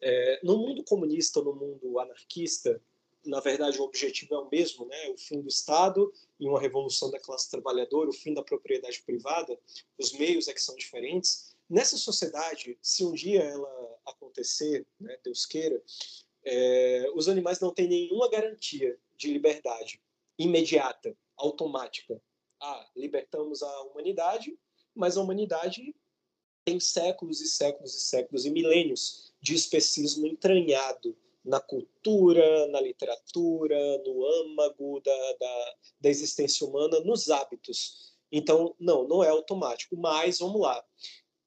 [0.00, 2.80] é, no mundo comunista no mundo anarquista,
[3.24, 7.10] na verdade o objetivo é o mesmo, né, o fim do Estado e uma revolução
[7.10, 9.58] da classe trabalhadora, o fim da propriedade privada,
[9.98, 11.56] os meios é que são diferentes.
[11.68, 15.82] Nessa sociedade, se um dia ela acontecer, né, Deus queira,
[16.44, 20.00] é, os animais não têm nenhuma garantia de liberdade
[20.38, 22.20] imediata, automática.
[22.60, 24.58] Ah, libertamos a humanidade,
[24.94, 25.94] mas a humanidade
[26.64, 33.78] tem séculos e séculos e séculos e milênios de especismo entranhado na cultura, na literatura,
[34.04, 38.14] no âmago da, da, da existência humana, nos hábitos.
[38.30, 39.96] Então, não, não é automático.
[39.96, 40.84] Mas, vamos lá.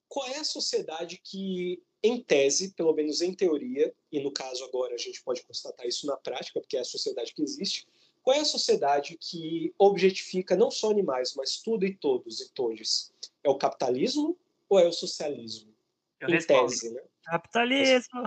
[0.07, 4.95] Qual é a sociedade que em tese, pelo menos em teoria, e no caso agora
[4.95, 7.87] a gente pode constatar isso na prática, porque é a sociedade que existe,
[8.23, 13.13] qual é a sociedade que objetifica não só animais, mas tudo e todos e todes?
[13.43, 14.37] É o capitalismo
[14.69, 15.73] ou é o socialismo?
[16.19, 16.67] Eu em respondo.
[16.67, 17.01] tese, né?
[17.23, 18.23] Capitalismo.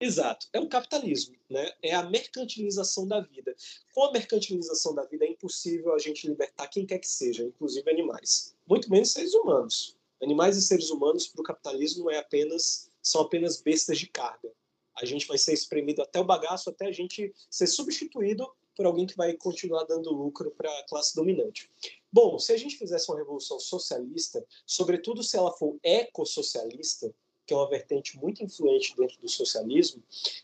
[0.00, 1.72] Exato, é o capitalismo, né?
[1.82, 3.54] É a mercantilização da vida.
[3.92, 7.90] Com a mercantilização da vida é impossível a gente libertar quem quer que seja, inclusive
[7.90, 9.96] animais, muito menos seres humanos.
[10.22, 14.50] Animais e seres humanos para o capitalismo é apenas são apenas bestas de carga.
[14.96, 19.06] A gente vai ser espremido até o bagaço, até a gente ser substituído por alguém
[19.06, 21.70] que vai continuar dando lucro para a classe dominante.
[22.10, 27.14] Bom, se a gente fizesse uma revolução socialista, sobretudo se ela for ecossocialista,
[27.50, 30.00] que é uma vertente muito influente dentro do socialismo,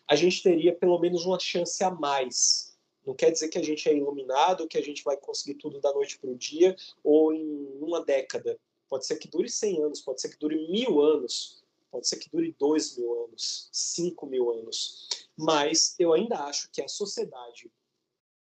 [0.08, 2.76] a gente teria pelo menos uma chance a mais.
[3.06, 5.92] Não quer dizer que a gente é iluminado, que a gente vai conseguir tudo da
[5.92, 8.58] noite para o dia ou em uma década.
[8.88, 12.28] Pode ser que dure 100 anos, pode ser que dure mil anos, pode ser que
[12.28, 17.70] dure dois mil anos, cinco mil anos, mas eu ainda acho que a sociedade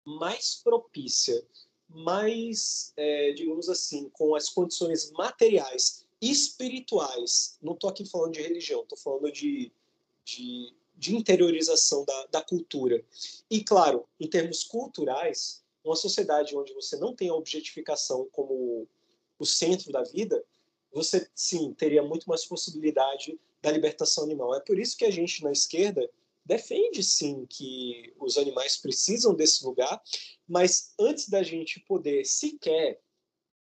[0.03, 1.39] mais propícia,
[1.87, 8.81] mais, é, digamos assim, com as condições materiais, espirituais, não estou aqui falando de religião,
[8.81, 9.71] estou falando de,
[10.23, 13.03] de, de interiorização da, da cultura.
[13.49, 18.87] E, claro, em termos culturais, uma sociedade onde você não tem a objetificação como
[19.37, 20.43] o centro da vida,
[20.91, 24.55] você sim teria muito mais possibilidade da libertação animal.
[24.55, 26.09] É por isso que a gente na esquerda
[26.45, 30.01] defende sim que os animais precisam desse lugar,
[30.47, 33.01] mas antes da gente poder sequer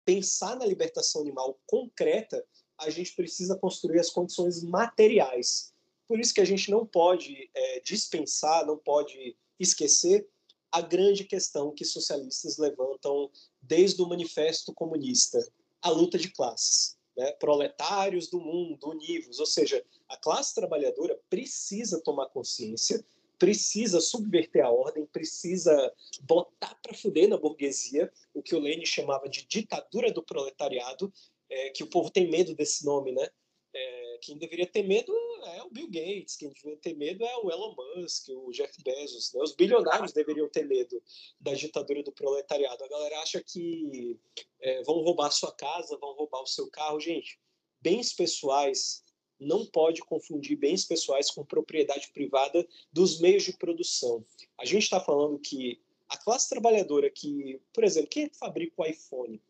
[0.09, 2.43] pensar na libertação animal concreta,
[2.79, 5.71] a gente precisa construir as condições materiais.
[6.07, 10.27] Por isso que a gente não pode é, dispensar, não pode esquecer
[10.73, 13.31] a grande questão que socialistas levantam
[13.61, 15.47] desde o Manifesto Comunista,
[15.83, 22.01] a luta de classes né, proletários do mundo, univos, ou seja, a classe trabalhadora precisa
[22.01, 23.05] tomar consciência,
[23.39, 29.29] precisa subverter a ordem, precisa botar para fuder na burguesia, o que o Lenin chamava
[29.29, 31.13] de ditadura do proletariado,
[31.49, 33.29] é, que o povo tem medo desse nome, né?
[33.73, 35.13] É, quem deveria ter medo
[35.55, 39.33] é o Bill Gates, quem deveria ter medo é o Elon Musk, o Jeff Bezos.
[39.33, 39.43] Né?
[39.43, 41.01] Os bilionários deveriam ter medo
[41.41, 42.83] da ditadura do proletariado.
[42.83, 44.19] A galera acha que
[44.61, 46.99] é, vão roubar a sua casa, vão roubar o seu carro.
[46.99, 47.39] Gente,
[47.81, 49.05] bens pessoais
[49.39, 54.25] não pode confundir bens pessoais com propriedade privada dos meios de produção.
[54.59, 58.75] A gente está falando que a classe trabalhadora que, por exemplo, quem é que fabrica
[58.79, 59.41] o iPhone?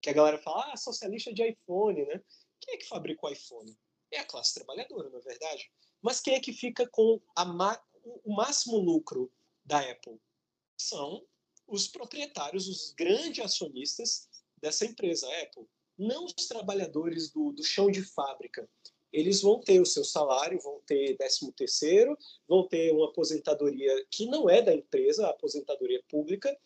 [0.00, 2.22] Que a galera fala, ah, socialista de iPhone, né?
[2.60, 3.76] Quem é que fabrica o iPhone?
[4.10, 5.70] É a classe trabalhadora, não é verdade?
[6.00, 7.20] Mas quem é que fica com
[8.24, 9.32] o máximo lucro
[9.64, 10.20] da Apple?
[10.76, 11.26] São
[11.66, 14.28] os proprietários, os grandes acionistas
[14.58, 15.66] dessa empresa, a Apple.
[15.96, 18.68] Não os trabalhadores do, do chão de fábrica.
[19.14, 24.26] Eles vão ter o seu salário, vão ter 13 terceiro, vão ter uma aposentadoria que
[24.26, 26.58] não é da empresa, a aposentadoria pública,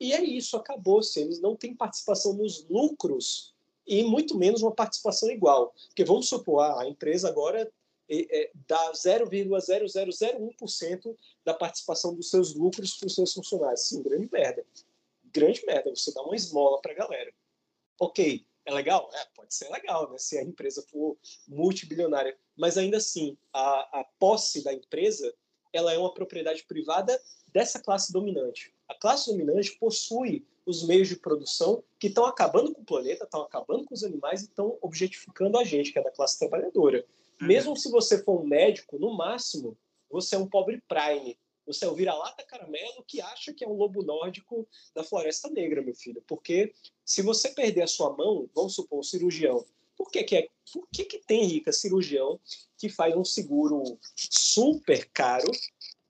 [0.00, 1.20] e é isso, acabou-se.
[1.20, 3.54] Eles não têm participação nos lucros
[3.86, 5.74] e muito menos uma participação igual.
[5.88, 7.70] Porque vamos supor, ah, a empresa agora
[8.08, 11.14] é, é, dá 0,0001%
[11.44, 13.82] da participação dos seus lucros para os seus funcionários.
[13.82, 14.64] Sim, grande merda.
[15.30, 17.30] Grande merda, você dá uma esmola para a galera.
[18.00, 19.10] Ok, é legal?
[19.12, 20.18] É, pode ser legal, né?
[20.18, 21.16] Se a empresa for
[21.48, 22.36] multibilionária.
[22.56, 25.32] Mas ainda assim, a, a posse da empresa
[25.72, 28.72] ela é uma propriedade privada dessa classe dominante.
[28.88, 33.42] A classe dominante possui os meios de produção que estão acabando com o planeta, estão
[33.42, 37.04] acabando com os animais e estão objetificando a gente, que é da classe trabalhadora.
[37.40, 37.48] Uhum.
[37.48, 39.76] Mesmo se você for um médico, no máximo,
[40.10, 41.38] você é um pobre prime.
[41.66, 45.82] Você é o vira-lata caramelo que acha que é um lobo nórdico da Floresta Negra,
[45.82, 46.22] meu filho.
[46.26, 46.72] Porque
[47.04, 49.64] se você perder a sua mão, vamos supor, um cirurgião,
[49.96, 52.40] por que, que, é, por que, que tem, Rica, cirurgião
[52.76, 55.50] que faz um seguro super caro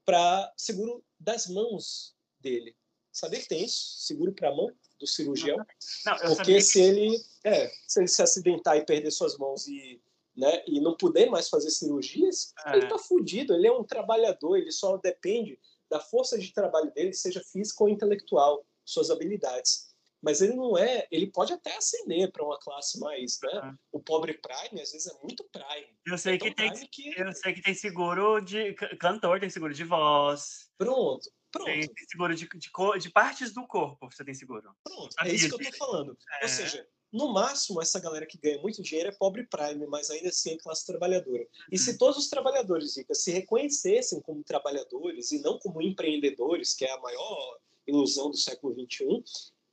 [0.04, 2.74] para seguro das mãos dele?
[3.12, 3.98] Sabia que tem isso?
[3.98, 5.58] Seguro para a mão do cirurgião?
[6.06, 10.00] Não, Porque se ele, é, se ele se acidentar e perder suas mãos e,
[10.36, 12.76] né, e não puder mais fazer cirurgias, é.
[12.76, 13.54] ele está fudido.
[13.54, 15.58] Ele é um trabalhador, ele só depende
[15.90, 21.06] da força de trabalho dele, seja física ou intelectual, suas habilidades mas ele não é,
[21.10, 23.60] ele pode até ascender para uma classe mais, né?
[23.60, 23.76] Uhum.
[23.92, 25.96] O pobre Prime às vezes é muito Prime.
[26.06, 27.20] Eu sei é que tem, que...
[27.20, 30.70] eu sei que tem seguro de cantor, tem seguro de voz.
[30.78, 31.28] Pronto.
[31.50, 31.66] Pronto.
[31.66, 34.74] Tem, seguro de, de, de, partes do corpo, você tem seguro.
[34.82, 36.16] Pronto, é isso que eu tô falando.
[36.40, 36.44] É.
[36.44, 40.30] Ou seja, no máximo, essa galera que ganha muito dinheiro é pobre prime, mas ainda
[40.30, 41.46] assim é classe trabalhadora.
[41.70, 41.98] E se uhum.
[41.98, 47.00] todos os trabalhadores, Rica, se reconhecessem como trabalhadores e não como empreendedores, que é a
[47.00, 49.22] maior ilusão do século XXI,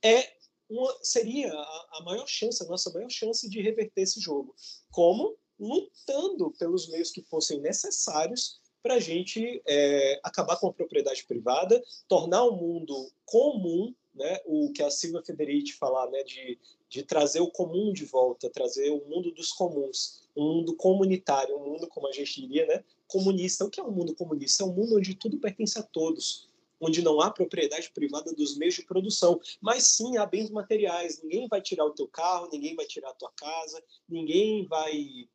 [0.02, 0.32] é
[0.68, 4.54] uma, seria a, a maior chance, a nossa maior chance de reverter esse jogo.
[4.90, 5.36] Como?
[5.58, 11.82] Lutando pelos meios que fossem necessários para a gente é, acabar com a propriedade privada,
[12.08, 16.58] tornar o mundo comum, né, o que a Silvia Federici falar, né, de,
[16.90, 21.64] de trazer o comum de volta, trazer o mundo dos comuns, um mundo comunitário, um
[21.64, 23.64] mundo, como a gente diria, né, comunista.
[23.64, 24.64] O que é um mundo comunista?
[24.64, 26.48] É um mundo onde tudo pertence a todos,
[26.80, 31.22] onde não há propriedade privada dos meios de produção, mas sim há bens materiais.
[31.22, 35.28] Ninguém vai tirar o teu carro, ninguém vai tirar a tua casa, ninguém vai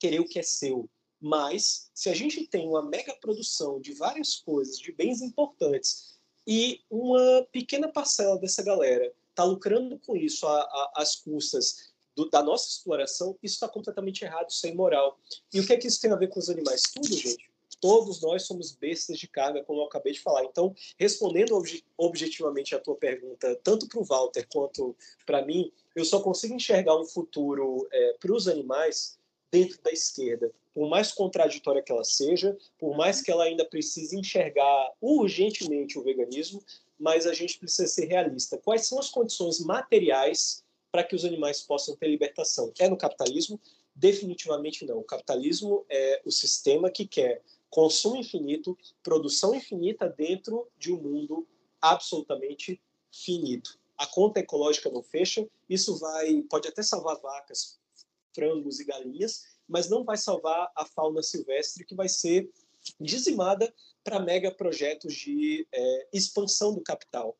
[0.00, 0.90] querer o que é seu.
[1.20, 6.80] Mas se a gente tem uma mega produção de várias coisas, de bens importantes, e
[6.90, 10.46] uma pequena parcela dessa galera está lucrando com isso
[10.94, 15.18] às custas do, da nossa exploração, isso está completamente errado, isso é imoral.
[15.52, 16.82] E o que é que isso tem a ver com os animais?
[16.82, 20.44] Tudo, gente todos nós somos bestas de carga, como eu acabei de falar.
[20.44, 26.04] Então, respondendo obje objetivamente a tua pergunta, tanto para o Walter quanto para mim, eu
[26.04, 29.18] só consigo enxergar um futuro é, para os animais
[29.50, 30.50] dentro da esquerda.
[30.74, 36.02] Por mais contraditória que ela seja, por mais que ela ainda precise enxergar urgentemente o
[36.02, 36.62] veganismo,
[36.98, 38.58] mas a gente precisa ser realista.
[38.58, 42.72] Quais são as condições materiais para que os animais possam ter libertação?
[42.78, 43.60] É no capitalismo?
[43.94, 44.98] Definitivamente não.
[44.98, 51.46] O capitalismo é o sistema que quer consumo infinito, produção infinita dentro de um mundo
[51.80, 52.80] absolutamente
[53.12, 53.78] finito.
[53.98, 57.78] A conta ecológica não fecha, isso vai pode até salvar vacas,
[58.34, 62.50] frangos e galinhas, mas não vai salvar a fauna silvestre que vai ser
[63.00, 63.72] dizimada
[64.02, 67.36] para mega projetos de é, expansão do capital.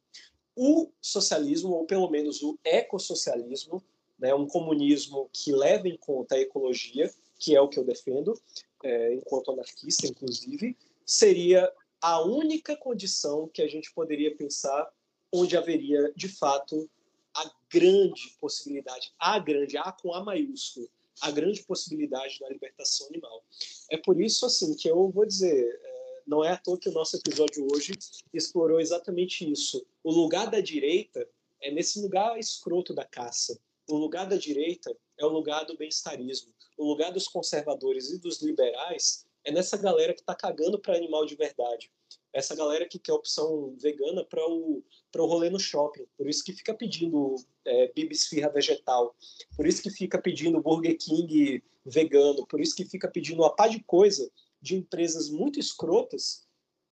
[0.54, 3.82] O socialismo, ou pelo menos o ecossocialismo,
[4.18, 8.38] né, um comunismo que leva em conta a ecologia, que é o que eu defendo,
[8.82, 11.70] é, enquanto anarquista, inclusive, seria
[12.00, 14.90] a única condição que a gente poderia pensar
[15.32, 16.88] onde haveria, de fato,
[17.34, 20.88] a grande possibilidade, a grande, A com A maiúsculo,
[21.22, 23.44] a grande possibilidade da libertação animal.
[23.90, 26.92] É por isso, assim, que eu vou dizer, é, não é à toa que o
[26.92, 27.92] nosso episódio hoje
[28.32, 29.86] explorou exatamente isso.
[30.02, 31.26] O lugar da direita
[31.62, 33.58] é nesse lugar escroto da caça.
[33.88, 38.42] O lugar da direita é o lugar do bem-estarismo o lugar dos conservadores e dos
[38.42, 41.90] liberais é nessa galera que está cagando para animal de verdade.
[42.32, 44.84] Essa galera que quer opção vegana para o,
[45.22, 46.06] o rolê no shopping.
[46.16, 49.14] Por isso que fica pedindo é, bibisfirra vegetal.
[49.56, 52.46] Por isso que fica pedindo Burger King vegano.
[52.46, 56.46] Por isso que fica pedindo uma pá de coisa de empresas muito escrotas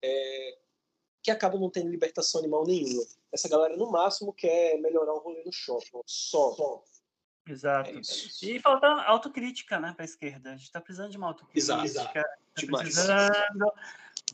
[0.03, 0.59] é,
[1.23, 3.03] que acabam não tendo libertação animal nenhuma.
[3.33, 6.01] Essa galera, no máximo, quer melhorar o rolê no shopping.
[6.05, 6.53] Só.
[6.53, 6.85] Só.
[7.49, 7.91] Exato.
[7.91, 8.01] É
[8.47, 10.51] e falta autocrítica, né, para a esquerda.
[10.51, 11.85] A gente está precisando de uma autocrítica.
[11.85, 12.13] Exato.
[12.13, 12.25] Tá
[12.79, 13.73] precisando.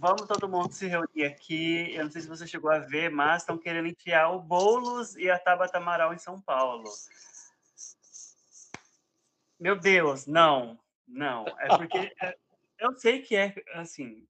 [0.00, 1.92] Vamos todo mundo se reunir aqui.
[1.92, 5.28] Eu não sei se você chegou a ver, mas estão querendo enfiar o Boulos e
[5.28, 6.88] a Tabata Amaral em São Paulo.
[9.58, 11.44] Meu Deus, não, não.
[11.58, 12.38] É porque é,
[12.78, 14.24] eu sei que é assim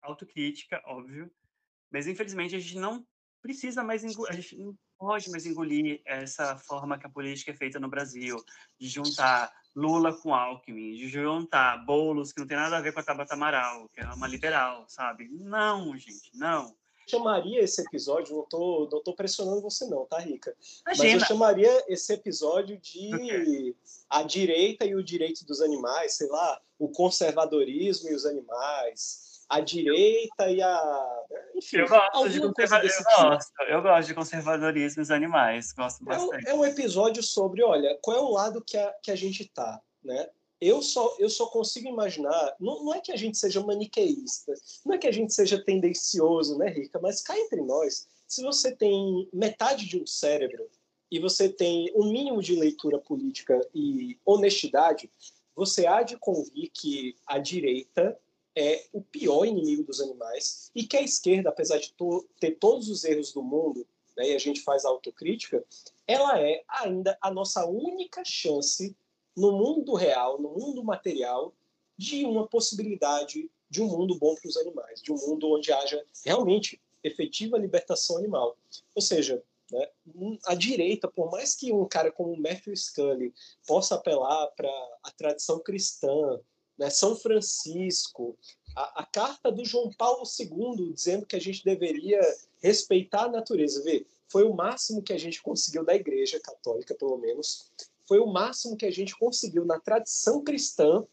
[0.00, 1.30] autocrítica, óbvio,
[1.88, 3.06] mas infelizmente a gente não
[3.42, 7.80] precisa mais a gente não pode mais engolir essa forma que a política é feita
[7.80, 8.42] no Brasil,
[8.78, 13.00] de juntar Lula com Alckmin, de juntar bolos que não tem nada a ver com
[13.00, 15.28] a Tabata Amaral, que é uma liberal, sabe?
[15.32, 16.74] Não, gente, não.
[17.08, 20.54] Chamaria esse episódio, não tô, não tô pressionando você não, tá, Rica?
[20.86, 20.86] Imagina.
[20.86, 23.74] Mas eu chamaria esse episódio de
[24.08, 29.60] a direita e o direito dos animais, sei lá, o conservadorismo e os animais, a
[29.60, 31.24] direita e a.
[31.54, 32.82] Enfim, eu gosto, de conserva...
[32.82, 33.04] eu, tipo.
[33.04, 36.48] gosto eu gosto de conservadorismo dos animais, gosto bastante.
[36.48, 39.16] É um, é um, episódio sobre, olha, qual é o lado que a, que a
[39.16, 40.26] gente tá, né?
[40.58, 44.54] Eu só, eu só consigo imaginar, não, não é que a gente seja maniqueísta,
[44.86, 46.98] não é que a gente seja tendencioso, né, Rica?
[47.02, 50.66] Mas cá entre nós, se você tem metade de um cérebro
[51.10, 55.10] e você tem um mínimo de leitura política e honestidade,
[55.54, 58.16] você há de convir que a direita
[58.54, 62.88] é o pior inimigo dos animais e que a esquerda, apesar de to ter todos
[62.88, 63.86] os erros do mundo,
[64.16, 65.64] né, e a gente faz autocrítica,
[66.06, 68.94] ela é ainda a nossa única chance
[69.36, 71.54] no mundo real, no mundo material,
[71.96, 76.04] de uma possibilidade de um mundo bom para os animais, de um mundo onde haja
[76.24, 78.56] realmente efetiva libertação animal.
[78.94, 79.88] Ou seja, né,
[80.44, 83.32] a direita, por mais que um cara como Matthew Scully
[83.66, 84.70] possa apelar para
[85.02, 86.38] a tradição cristã,
[86.78, 88.36] né, São Francisco,
[88.74, 92.20] a, a, carta do João Paulo II dizendo que a gente deveria
[92.62, 93.82] respeitar a natureza.
[93.82, 97.70] Vê, foi o máximo que a gente conseguiu da Igreja Católica, pelo menos,
[98.06, 101.06] foi o máximo que a gente conseguiu na tradição cristã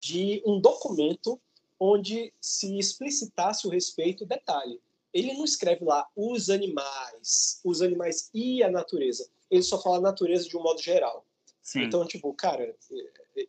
[0.00, 1.40] de um documento
[1.78, 4.26] onde se explicitasse o respeito.
[4.26, 4.80] Detalhe,
[5.12, 9.28] ele não escreve lá os animais, os animais e a natureza.
[9.50, 11.24] Ele só fala a natureza de um modo geral.
[11.62, 11.82] Sim.
[11.82, 12.74] Então, tipo, cara,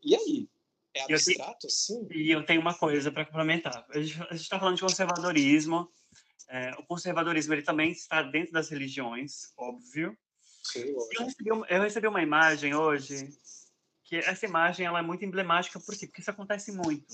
[0.04, 0.50] e aí?
[0.94, 2.08] É abstrato, assim?
[2.12, 3.86] E eu tenho uma coisa para complementar.
[3.90, 5.90] A gente está falando de conservadorismo.
[6.50, 10.18] É, o conservadorismo ele também está dentro das religiões, óbvio.
[10.64, 13.30] Sim, eu, recebi, eu recebi uma imagem hoje
[14.04, 15.98] que essa imagem ela é muito emblemática por?
[15.98, 17.08] Porque isso acontece muito.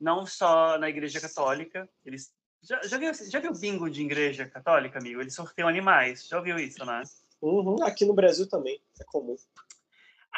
[0.00, 4.98] Não só na Igreja Católica, eles já, já, viu, já viu bingo de igreja católica,
[4.98, 5.20] amigo?
[5.20, 6.26] Eles sorteiam animais.
[6.26, 7.04] Já ouviu isso, né?
[7.40, 9.36] Uhum, aqui no Brasil também, é comum.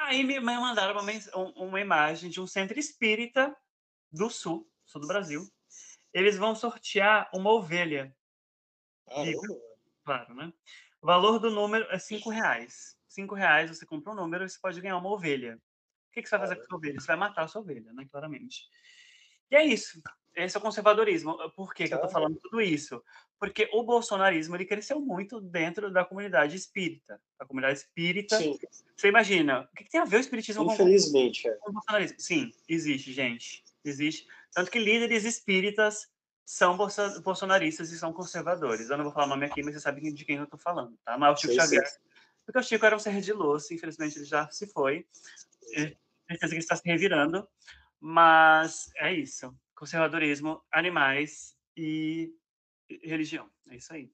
[0.01, 1.13] Aí me mandaram uma,
[1.57, 3.55] uma imagem de um centro espírita
[4.11, 5.47] do sul, sul do Brasil.
[6.13, 8.15] Eles vão sortear uma ovelha.
[9.23, 9.41] Viva,
[10.05, 10.53] claro, né?
[11.03, 12.97] O valor do número é cinco reais.
[13.07, 15.57] Cinco reais você compra um número e você pode ganhar uma ovelha.
[16.09, 17.01] O que, que você vai fazer com a sua ovelha?
[17.01, 18.07] Você vai matar a sua ovelha, né?
[18.11, 18.69] Claramente.
[19.51, 20.01] E é isso.
[20.35, 21.37] Esse é o conservadorismo.
[21.51, 23.03] Por que, que eu estou falando tudo isso?
[23.39, 27.21] Porque o bolsonarismo ele cresceu muito dentro da comunidade espírita.
[27.39, 28.37] A comunidade espírita.
[28.37, 28.59] Sim.
[28.97, 31.55] Você imagina, o que, tem a ver o espiritismo Infelizmente, com, é.
[31.55, 32.17] com o bolsonarismo?
[32.19, 33.63] Sim, existe, gente.
[33.85, 34.27] Existe.
[34.53, 36.09] Tanto que líderes espíritas
[36.45, 38.91] são bolsonaristas e são conservadores.
[38.91, 40.99] Eu não vou falar o nome aqui, mas você sabe de quem eu estou falando,
[41.05, 41.17] tá?
[41.17, 41.87] Mas o Chico sim, Xavier.
[41.87, 41.99] Sim.
[42.45, 45.07] Porque o Chico era um ser de luz, infelizmente ele já se foi.
[45.69, 47.47] Certeza que ele está se revirando.
[48.01, 52.35] Mas é isso conservadorismo, animais e
[53.03, 53.51] religião.
[53.69, 54.11] É isso aí.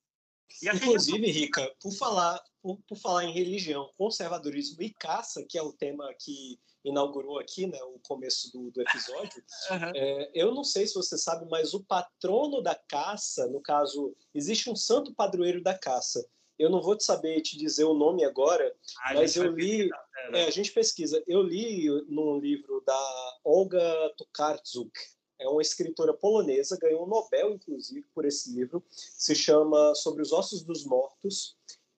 [0.62, 5.72] Inclusive, Rica, por falar, por, por, falar em religião, conservadorismo e caça, que é o
[5.72, 9.92] tema que inaugurou aqui, né, o começo do, do episódio, uhum.
[9.94, 14.70] é, eu não sei se você sabe, mas o patrono da caça, no caso, existe
[14.70, 16.24] um santo padroeiro da caça.
[16.56, 18.72] Eu não vou te saber te dizer o nome agora,
[19.02, 19.90] ah, mas eu li.
[20.32, 21.20] É, a gente pesquisa.
[21.26, 23.82] Eu li num livro da Olga
[24.16, 24.92] Tokarczuk,
[25.38, 28.82] é uma escritora polonesa, ganhou um Nobel, inclusive, por esse livro.
[28.90, 31.56] Se chama Sobre os Ossos dos Mortos.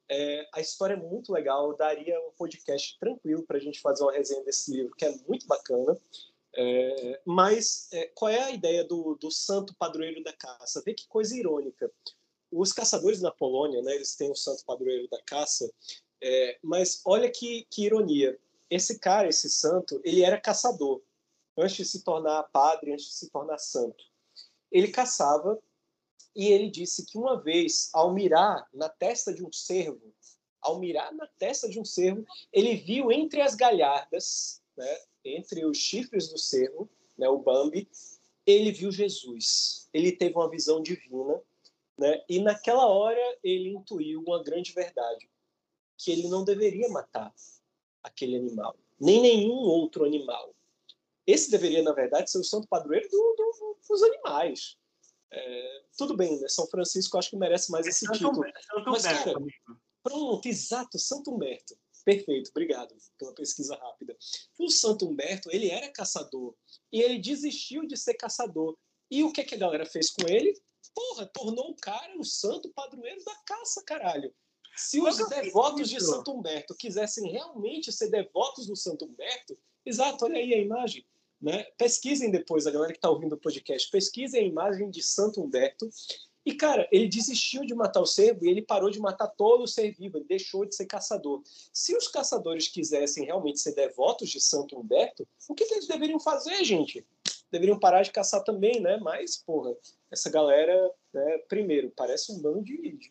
[0.09, 4.13] É, a história é muito legal, daria um podcast tranquilo para a gente fazer uma
[4.13, 5.99] resenha desse livro, que é muito bacana.
[6.55, 10.83] É, mas é, qual é a ideia do, do santo padroeiro da caça?
[10.85, 11.91] Vê que coisa irônica.
[12.51, 15.71] Os caçadores na Polônia, né, eles têm o santo padroeiro da caça,
[16.23, 18.39] é, mas olha que, que ironia.
[18.71, 21.03] Esse cara, esse santo, ele era caçador
[21.57, 24.05] antes de se tornar padre, antes de se tornar santo.
[24.71, 25.59] Ele caçava
[26.35, 30.15] e ele disse que uma vez, ao mirar na testa de um cervo,
[30.61, 35.79] ao mirar na testa de um cervo, ele viu entre as galhardas, né, entre os
[35.79, 37.89] chifres do cervo, né, o Bambi,
[38.45, 39.89] ele viu Jesus.
[39.93, 41.41] Ele teve uma visão divina,
[41.97, 45.31] né, e naquela hora ele intuiu uma grande verdade,
[45.97, 47.33] que ele não deveria matar
[48.03, 50.56] aquele animal, nem nenhum outro animal.
[51.27, 54.77] Esse deveria, na verdade, ser o santo padroeiro do, do, dos animais.
[55.31, 56.49] É, tudo bem, né?
[56.49, 58.45] São Francisco acho que merece mais esse Santo título.
[58.45, 59.35] Santo Mas, cara,
[60.03, 61.77] pronto, exato, Santo Humberto.
[62.05, 64.17] Perfeito, obrigado pela pesquisa rápida.
[64.59, 66.55] O Santo Humberto, ele era caçador
[66.93, 68.79] e ele desistiu de ser caçador.
[69.11, 70.57] E o que, que a galera fez com ele?
[70.95, 74.33] Porra, tornou o cara o santo padroeiro da caça, caralho.
[74.77, 80.37] Se os devotos de Santo Humberto quisessem realmente ser devotos do Santo Humberto, exato, olha
[80.37, 81.05] aí a imagem.
[81.41, 81.65] Né?
[81.77, 85.89] Pesquisem depois, a galera que está ouvindo o podcast, pesquisem a imagem de Santo Humberto
[86.47, 89.69] E, cara, ele desistiu de matar o cervo e ele parou de matar todo o
[89.69, 91.43] ser vivo, ele deixou de ser caçador.
[91.73, 96.63] Se os caçadores quisessem realmente ser devotos de Santo Humberto, o que, eles deveriam fazer,
[96.65, 97.05] gente?
[97.51, 98.97] Deveriam parar de caçar também, né?
[98.97, 99.77] Mas, porra,
[100.11, 103.11] essa galera, né, primeiro, parece um bando de, de,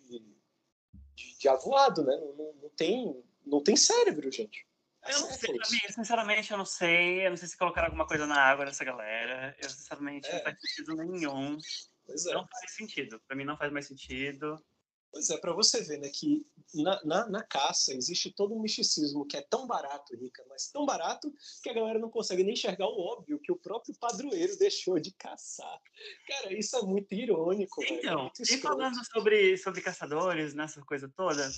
[1.14, 2.16] de, de avoado, né?
[2.18, 4.66] Não, não, não, tem, não tem cérebro, gente.
[5.08, 7.26] Eu não sei, amigo, sinceramente eu não sei.
[7.26, 9.56] Eu não sei se colocar alguma coisa na água dessa galera.
[9.62, 10.34] Eu, sinceramente, é.
[10.34, 11.58] não faz sentido nenhum.
[12.06, 12.34] Pois é.
[12.34, 13.22] Não faz sentido.
[13.28, 14.64] Para mim não faz mais sentido.
[15.12, 19.26] Pois é, para você ver, né, que na, na, na, caça existe todo um misticismo
[19.26, 22.88] que é tão barato, Rica, mas tão barato que a galera não consegue nem enxergar
[22.88, 25.82] o óbvio que o próprio padroeiro deixou de caçar.
[26.28, 27.84] Cara, isso é muito irônico.
[27.84, 31.50] Então, é e falando sobre, sobre caçadores, nessa coisa toda,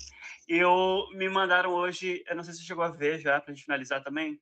[0.46, 3.64] eu me mandaram hoje, eu não sei se você chegou a ver já, pra gente
[3.64, 4.40] finalizar também,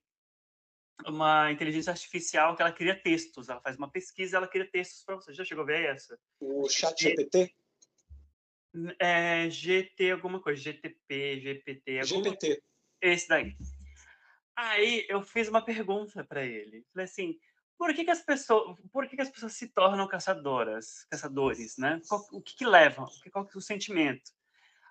[1.05, 3.49] uma inteligência artificial que ela cria textos.
[3.49, 5.33] Ela faz uma pesquisa, ela cria textos para você.
[5.35, 6.19] Já chegou a ver essa?
[6.41, 7.55] O chat GPT?
[8.99, 12.25] É, GT alguma coisa, GTP, GPT, alguma...
[12.25, 12.63] GPT.
[13.01, 13.57] Esse daí.
[14.55, 16.85] Aí eu fiz uma pergunta para ele.
[16.93, 17.39] Falei assim,
[17.79, 22.01] por que, que as pessoas, por que, que as pessoas se tornam caçadoras, caçadores, né?
[22.09, 23.05] Qual, o que, que leva?
[23.05, 24.33] O que, qual que é o sentimento?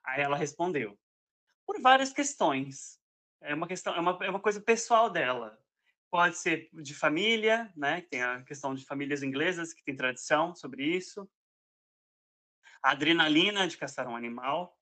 [0.04, 0.98] Aí ela respondeu,
[1.66, 3.00] por várias questões.
[3.42, 5.60] É uma questão, é uma, é uma coisa pessoal dela.
[6.12, 8.02] Pode ser de família, né?
[8.02, 11.28] Tem a questão de famílias inglesas que tem tradição sobre isso
[12.86, 14.78] a adrenalina de caçar um animal,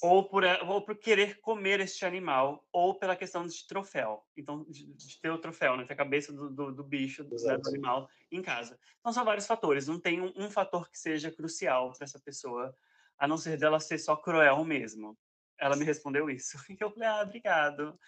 [0.00, 4.24] ou por, ou por querer comer este animal, ou pela questão de troféu.
[4.34, 5.84] Então, de, de ter o troféu, né?
[5.84, 7.58] ter a cabeça do, do, do bicho, né?
[7.58, 8.78] do animal em casa.
[8.98, 9.86] Então, são vários fatores.
[9.86, 12.74] Não tem um, um fator que seja crucial para essa pessoa,
[13.18, 15.18] a não ser dela ser só cruel mesmo.
[15.58, 16.56] Ela me respondeu isso.
[16.70, 18.00] E eu falei, ah, obrigado.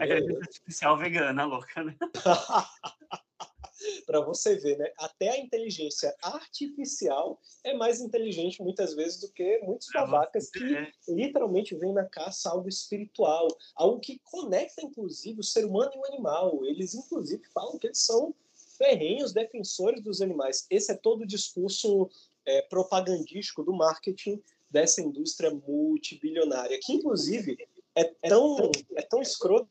[0.00, 1.96] A inteligência artificial vegana, louca, né?
[4.06, 4.90] para você ver, né?
[4.98, 11.74] Até a inteligência artificial é mais inteligente muitas vezes do que muitos babacas que literalmente
[11.74, 16.64] vêm na caça algo espiritual, algo que conecta inclusive o ser humano e o animal.
[16.64, 18.34] Eles inclusive falam que eles são
[18.76, 20.66] ferrenhos defensores dos animais.
[20.70, 22.08] Esse é todo o discurso
[22.46, 27.56] é, propagandístico do marketing dessa indústria multibilionária, que inclusive
[27.94, 29.68] é tão, é tão escroto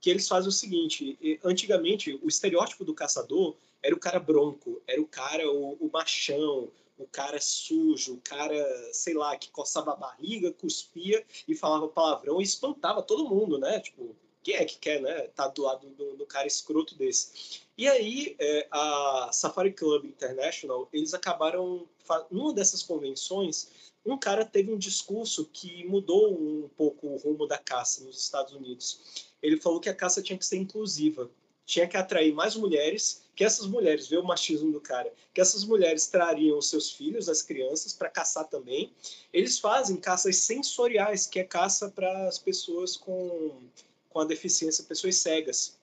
[0.00, 5.00] que eles fazem o seguinte: antigamente o estereótipo do caçador era o cara bronco, era
[5.00, 9.96] o cara o, o machão, o cara sujo, o cara, sei lá, que coçava a
[9.96, 13.80] barriga, cuspia e falava palavrão e espantava todo mundo, né?
[13.80, 15.22] Tipo, quem é que quer, né?
[15.28, 17.62] Tá do lado do, do cara escroto desse.
[17.76, 21.88] E aí, é, a Safari Club International, eles acabaram,
[22.30, 27.58] numa dessas convenções, um cara teve um discurso que mudou um pouco o rumo da
[27.58, 31.30] caça nos Estados Unidos ele falou que a caça tinha que ser inclusiva,
[31.70, 35.64] tinha que atrair mais mulheres, que essas mulheres, vê o machismo do cara, que essas
[35.64, 38.92] mulheres trariam os seus filhos, as crianças, para caçar também.
[39.32, 43.62] Eles fazem caças sensoriais, que é caça para as pessoas com,
[44.08, 45.78] com a deficiência, pessoas cegas.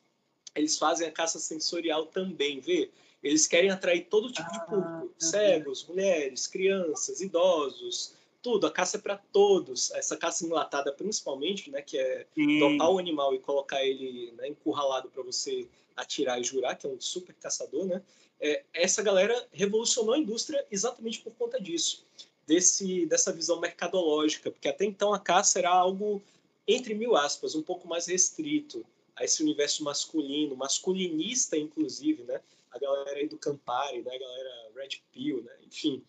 [0.53, 2.91] Eles fazem a caça sensorial também, vê?
[3.23, 8.13] Eles querem atrair todo tipo de ah, público, cegos, mulheres, crianças, idosos,
[8.47, 9.91] tudo, a caça é para todos.
[9.91, 12.59] Essa caça enlatada, principalmente, né, que é Sim.
[12.59, 15.67] dopar o animal e colocar ele né, encurralado para você
[15.97, 18.01] atirar e jurar, que é um super caçador, né?
[18.39, 22.05] É, essa galera revolucionou a indústria exatamente por conta disso,
[22.45, 26.21] desse dessa visão mercadológica, porque até então a caça era algo
[26.65, 32.39] entre mil aspas, um pouco mais restrito a esse universo masculino, masculinista inclusive, né?
[32.71, 34.15] A galera aí do Campari, né?
[34.15, 35.51] A galera Red Pill, né?
[35.65, 36.01] Enfim,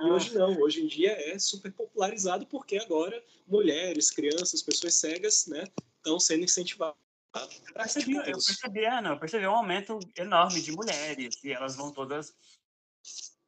[0.00, 5.46] e hoje não, hoje em dia é super popularizado porque agora mulheres, crianças, pessoas cegas,
[5.46, 5.64] né,
[5.96, 6.96] estão sendo incentivadas.
[7.34, 11.76] Eu percebi, eu percebi, ah, não, eu percebi um aumento enorme de mulheres e elas
[11.76, 12.34] vão todas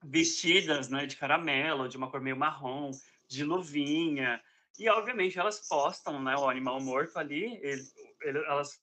[0.04, 2.90] vestidas, né, de caramelo, de uma cor meio marrom,
[3.28, 4.42] de luvinha
[4.78, 7.82] e obviamente elas postam, né, o animal morto ali, ele,
[8.22, 8.80] ele, elas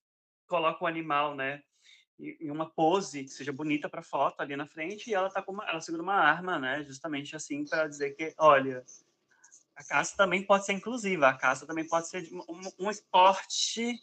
[0.47, 1.63] colocam o animal, né,
[2.19, 5.51] em uma pose que seja bonita para foto ali na frente e ela tá com
[5.51, 8.85] uma, ela segura uma arma, né, justamente assim para dizer que, olha,
[9.75, 13.99] a caça também pode ser inclusiva, a caça também pode ser um, um esporte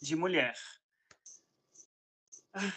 [0.00, 0.54] de mulher.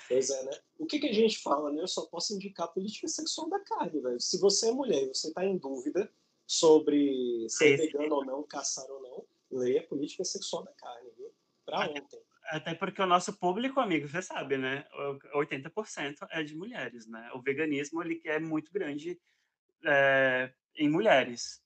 [0.08, 0.52] Pois é, né?
[0.80, 1.82] O que, que a gente fala, né?
[1.82, 4.20] Eu só posso indicar a política sexual da carne, velho.
[4.22, 6.10] Se você é mulher e você está em dúvida
[6.48, 9.26] sobre ser é vegano ou não, caçar ou não,
[9.60, 11.30] leia a política sexual da carne, viu?
[11.66, 12.22] Para ontem.
[12.48, 14.86] Até porque o nosso público, amigo, você sabe, né?
[15.34, 17.32] 80% é de mulheres, né?
[17.34, 19.20] O veganismo, ele é muito grande
[19.84, 21.64] é, em mulheres.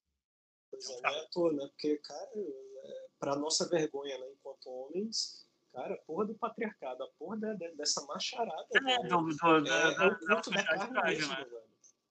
[0.72, 1.68] Pois é, não é à toa, né?
[1.68, 4.28] Porque, cara, é, para nossa vergonha, né?
[4.32, 7.38] Enquanto homens, cara, porra do patriarcado, a porra
[7.76, 8.68] dessa macharada.
[8.76, 11.46] É, do, do, é, é, o culto da carne mesmo, né?
[11.46, 11.70] velho.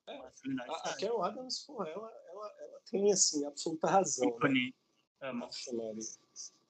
[0.08, 4.38] É, a, a Carol Adams, porra, ela, ela, ela tem, assim, absoluta razão.
[4.40, 4.70] Né?
[5.20, 5.48] Amo.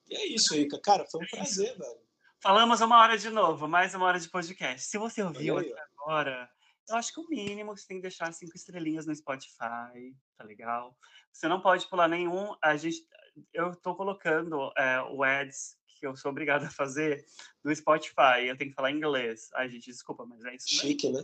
[0.09, 0.79] E é isso, Rica.
[0.81, 1.99] Cara, foi um prazer, velho.
[2.41, 4.87] Falamos uma hora de novo, mais uma hora de podcast.
[4.87, 6.49] Se você ouviu até agora,
[6.87, 10.97] eu acho que o mínimo você tem que deixar cinco estrelinhas no Spotify, tá legal?
[11.31, 12.55] Você não pode pular nenhum.
[12.63, 13.05] A gente,
[13.53, 17.23] eu tô colocando é, o ads que eu sou obrigado a fazer
[17.63, 18.47] no Spotify.
[18.47, 19.49] Eu tenho que falar inglês.
[19.53, 20.69] Ai, gente, desculpa, mas é isso.
[20.69, 21.23] Chique, né?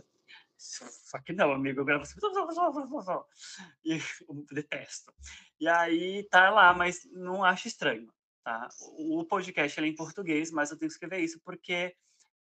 [0.58, 2.18] Só que não, amigo, eu gravo assim.
[3.84, 5.12] E eu detesto.
[5.60, 8.12] E aí tá lá, mas não acho estranho,
[8.46, 8.68] tá?
[8.96, 11.92] O podcast é em português, mas eu tenho que escrever isso porque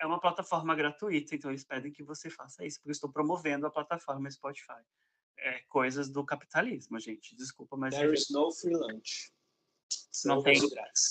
[0.01, 3.69] é uma plataforma gratuita, então eles pedem que você faça isso, porque eu estou promovendo
[3.69, 4.83] a plataforma Spotify.
[5.39, 7.37] É coisas do capitalismo, gente.
[7.37, 7.95] Desculpa, mas.
[7.95, 9.33] There is no free lunch.
[10.25, 10.61] Não tem,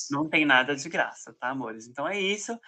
[0.09, 1.87] não tem nada de graça, tá, amores?
[1.87, 2.59] Então é isso.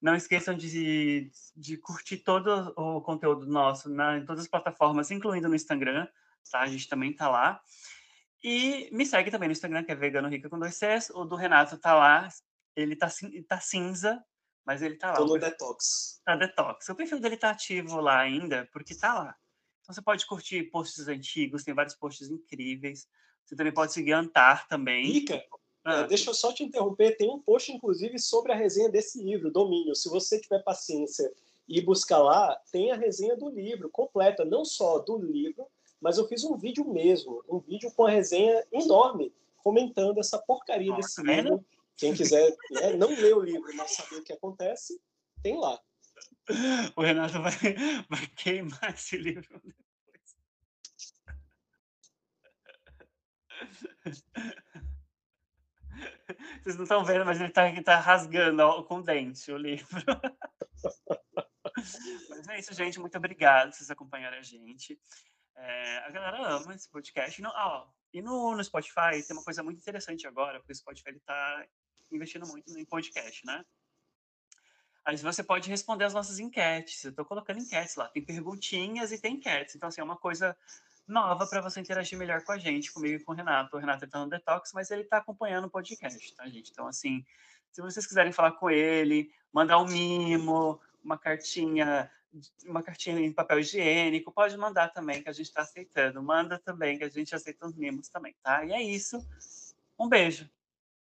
[0.00, 5.48] Não esqueçam de, de curtir todo o conteúdo nosso na, em todas as plataformas, incluindo
[5.48, 6.06] no Instagram,
[6.50, 6.60] tá?
[6.60, 7.60] A gente também tá lá.
[8.42, 11.10] E me segue também no Instagram, que é Vegano Rica com dois Cs.
[11.10, 12.28] O do Renato tá lá.
[12.74, 13.08] Ele tá,
[13.48, 14.24] tá cinza,
[14.64, 15.16] mas ele tá lá.
[15.16, 16.20] Tô no detox.
[16.24, 16.88] Tá detox.
[16.88, 19.36] O perfil dele tá ativo lá ainda, porque tá lá.
[19.82, 23.06] Então você pode curtir posts antigos, tem vários posts incríveis.
[23.44, 25.04] Você também pode seguir Antar também.
[25.04, 25.42] Rica,
[25.84, 26.00] ah.
[26.00, 27.16] É, deixa eu só te interromper.
[27.16, 29.94] Tem um post, inclusive, sobre a resenha desse livro, Domínio.
[29.94, 31.30] Se você tiver paciência
[31.68, 35.66] e buscar lá, tem a resenha do livro completa, não só do livro,
[36.02, 40.90] mas eu fiz um vídeo mesmo, um vídeo com a resenha enorme, comentando essa porcaria
[40.90, 41.64] Nossa, desse tá livro.
[41.96, 45.00] Quem quiser né, não ler o livro, mas saber o que acontece,
[45.40, 45.80] tem lá.
[46.96, 47.52] O Renato vai,
[48.10, 49.82] vai queimar esse livro depois.
[56.62, 59.86] Vocês não estão vendo, mas ele está tá rasgando ó, com o dente o livro.
[62.28, 62.98] mas é isso, gente.
[62.98, 64.98] Muito obrigado por vocês acompanharem a gente.
[65.56, 67.40] É, a galera ama esse podcast.
[67.40, 71.10] Não, ó, e no, no Spotify tem uma coisa muito interessante agora, porque o Spotify
[71.10, 71.66] está
[72.10, 73.64] investindo muito em podcast, né?
[75.04, 77.02] Aí você pode responder as nossas enquetes.
[77.02, 78.08] Eu estou colocando enquetes lá.
[78.08, 79.74] Tem perguntinhas e tem enquetes.
[79.74, 80.56] Então, assim, é uma coisa
[81.06, 83.76] nova para você interagir melhor com a gente, comigo e com o Renato.
[83.76, 86.70] O Renato está no detox, mas ele está acompanhando o podcast, tá, gente?
[86.70, 87.24] Então, assim,
[87.72, 92.08] se vocês quiserem falar com ele, mandar um mimo, uma cartinha,
[92.64, 96.22] uma cartinha em papel higiênico, pode mandar também, que a gente está aceitando.
[96.22, 98.64] Manda também, que a gente aceita os mimos também, tá?
[98.64, 99.18] E é isso.
[99.98, 100.48] Um beijo.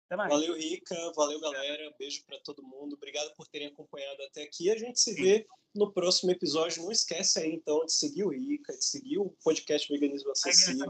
[0.10, 0.96] Valeu, Rica.
[1.16, 1.94] Valeu, galera.
[2.00, 2.94] Beijo para todo mundo.
[2.94, 4.72] Obrigado por terem acompanhado até aqui.
[4.72, 5.46] A gente se vê
[5.76, 6.84] no próximo episódio.
[6.84, 10.90] Não esquece aí, então, de seguir o Rica, de seguir o podcast Veganismo Acessível.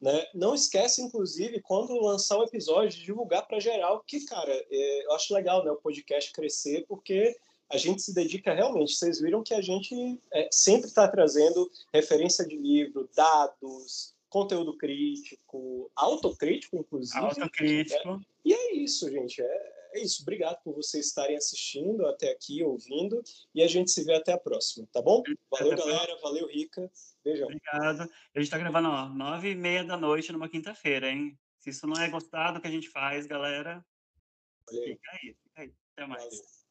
[0.00, 0.24] Né?
[0.34, 5.12] Não esquece, inclusive, quando lançar o episódio, de divulgar para geral, que, cara, é, eu
[5.12, 7.36] acho legal né, o podcast crescer, porque
[7.70, 8.94] a gente se dedica realmente.
[8.94, 15.90] Vocês viram que a gente é, sempre está trazendo referência de livro, dados, conteúdo crítico,
[15.94, 17.18] autocrítico, inclusive.
[17.18, 18.16] Autocrítico.
[18.16, 18.20] Né?
[18.44, 19.42] E é isso, gente.
[19.42, 20.22] É, é isso.
[20.22, 23.22] Obrigado por vocês estarem assistindo até aqui, ouvindo.
[23.54, 25.22] E a gente se vê até a próxima, tá bom?
[25.50, 26.18] Valeu, galera.
[26.22, 26.90] Valeu, Rica.
[27.24, 27.46] Beijão.
[27.46, 28.02] Obrigado.
[28.02, 31.36] A gente está gravando, ó, nove e meia da noite numa quinta-feira, hein?
[31.60, 33.84] Se isso não é gostado que a gente faz, galera,
[34.70, 35.72] fica aí, fica aí.
[35.96, 36.22] Até mais.
[36.22, 36.65] Valeu.